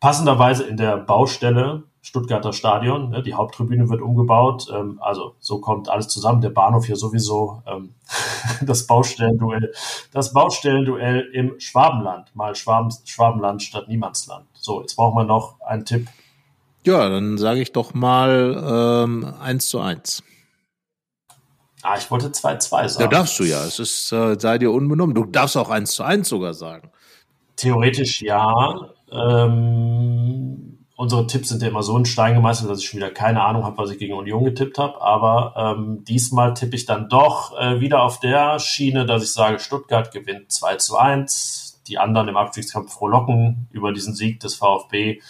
[0.00, 3.10] passenderweise in der Baustelle Stuttgarter Stadion.
[3.10, 4.68] Ne, die Haupttribüne wird umgebaut.
[4.74, 6.40] Ähm, also so kommt alles zusammen.
[6.40, 7.62] Der Bahnhof hier sowieso.
[7.66, 7.94] Ähm,
[8.62, 9.72] das Baustellenduell.
[10.12, 12.34] Das Baustellenduell im Schwabenland.
[12.34, 14.46] Mal Schwaben, Schwabenland statt Niemandsland.
[14.54, 16.08] So, jetzt brauchen wir noch einen Tipp.
[16.86, 20.22] Ja, dann sage ich doch mal ähm, 1 zu 1.
[21.82, 23.02] Ah, ich wollte 2-2 sagen.
[23.02, 23.64] Ja, darfst du ja.
[23.64, 25.14] Es ist, äh, sei dir unbenommen.
[25.14, 26.90] Du darfst auch 1 zu 1 sogar sagen.
[27.56, 28.90] Theoretisch ja.
[29.12, 30.69] Ähm,
[31.00, 33.64] unsere Tipps sind ja immer so in Stein gemeißelt, dass ich schon wieder keine Ahnung
[33.64, 35.00] habe, was ich gegen Union getippt habe.
[35.00, 39.60] Aber ähm, diesmal tippe ich dann doch äh, wieder auf der Schiene, dass ich sage,
[39.60, 41.82] Stuttgart gewinnt 2 zu 1.
[41.88, 45.20] Die anderen im Abstiegskampf frohlocken über diesen Sieg des VfB.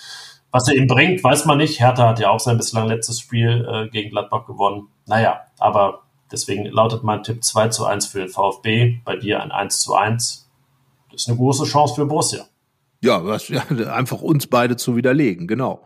[0.51, 1.79] was er ihm bringt, weiß man nicht.
[1.79, 4.89] Hertha hat ja auch sein bislang letztes Spiel äh, gegen Gladbach gewonnen.
[5.07, 6.01] Naja, aber
[6.33, 9.95] deswegen lautet mein Tipp 2 zu 1 für den VfB, bei dir ein 1 zu
[9.95, 10.51] 1.
[11.13, 12.47] Das ist eine große Chance für Borussia.
[13.03, 13.63] Ja, was, ja,
[13.95, 15.85] einfach uns beide zu widerlegen, genau.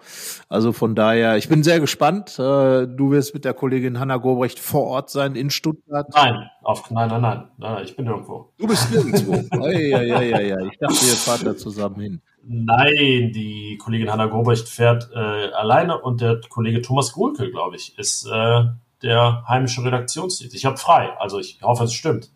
[0.49, 2.39] Also von daher, ich bin sehr gespannt.
[2.39, 6.09] Äh, du wirst mit der Kollegin Hanna Gobrecht vor Ort sein in Stuttgart.
[6.13, 8.53] Nein, auf, nein, nein, nein, nein, ich bin irgendwo.
[8.59, 9.35] Du bist nirgendwo.
[9.65, 10.59] ja, ja, ja, ja.
[10.67, 12.23] Ich dachte, ihr fahrt da zusammen hin.
[12.47, 17.97] Nein, die Kollegin Hanna Gobrecht fährt äh, alleine und der Kollege Thomas Gohlke, glaube ich,
[17.97, 18.65] ist äh,
[19.05, 20.55] der heimische Redaktionsdienst.
[20.57, 22.31] Ich habe frei, also ich hoffe, es stimmt.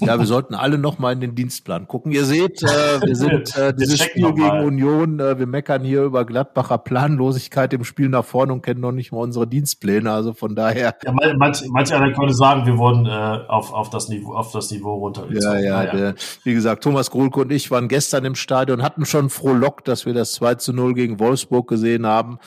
[0.00, 2.10] Ja, wir sollten alle noch mal in den Dienstplan gucken.
[2.10, 2.66] Ihr seht, äh,
[3.02, 7.84] wir sind äh, dieses Spiel gegen Union, äh, wir meckern hier über Gladbacher Planlosigkeit im
[7.84, 10.10] Spiel nach vorne und kennen noch nicht mal unsere Dienstpläne.
[10.10, 10.94] Also von daher.
[11.04, 14.70] Ja, manch, manch einer könnte sagen, wir wurden äh, auf, auf, das Niveau, auf das
[14.70, 15.64] Niveau runtergezogen.
[15.64, 16.14] Ja, ja, Der,
[16.44, 20.14] wie gesagt, Thomas Grulke und ich waren gestern im Stadion, hatten schon frohlockt, dass wir
[20.14, 22.38] das 2 zu 0 gegen Wolfsburg gesehen haben.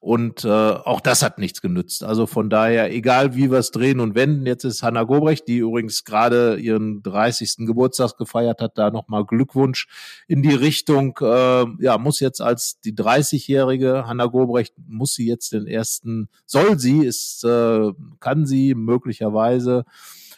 [0.00, 2.02] Und äh, auch das hat nichts genützt.
[2.02, 4.46] Also von daher, egal egal wie wir es drehen und wenden.
[4.46, 7.66] Jetzt ist Hanna Gobrecht, die übrigens gerade ihren 30.
[7.66, 9.86] Geburtstag gefeiert hat, da nochmal Glückwunsch
[10.26, 11.18] in die Richtung.
[11.20, 16.78] Äh, ja, muss jetzt als die 30-jährige Hanna Gobrecht, muss sie jetzt den ersten, soll
[16.78, 19.84] sie, ist, äh, kann sie möglicherweise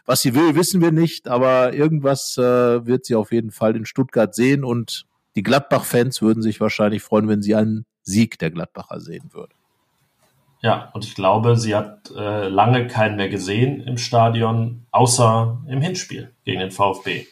[0.06, 3.84] was sie will, wissen wir nicht, aber irgendwas äh, wird sie auf jeden Fall in
[3.84, 5.04] Stuttgart sehen und
[5.36, 9.59] die Gladbach-Fans würden sich wahrscheinlich freuen, wenn sie einen Sieg der Gladbacher sehen würden.
[10.62, 15.80] Ja, und ich glaube, sie hat äh, lange keinen mehr gesehen im Stadion, außer im
[15.80, 17.26] Hinspiel gegen den VfB.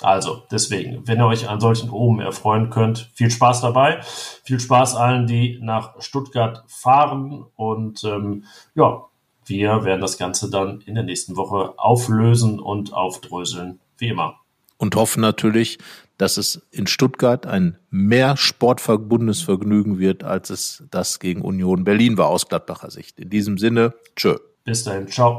[0.00, 4.00] Also, deswegen, wenn ihr euch an solchen Oben erfreuen könnt, viel Spaß dabei.
[4.42, 7.44] Viel Spaß allen, die nach Stuttgart fahren.
[7.54, 8.44] Und ähm,
[8.74, 9.04] ja,
[9.46, 14.36] wir werden das Ganze dann in der nächsten Woche auflösen und aufdröseln, wie immer.
[14.78, 15.78] Und hoffen natürlich,
[16.18, 22.18] dass es in Stuttgart ein mehr sportverbundenes Vergnügen wird, als es das gegen Union Berlin
[22.18, 23.18] war aus Gladbacher Sicht.
[23.18, 24.36] In diesem Sinne, tschö.
[24.64, 25.38] Bis dahin, ciao.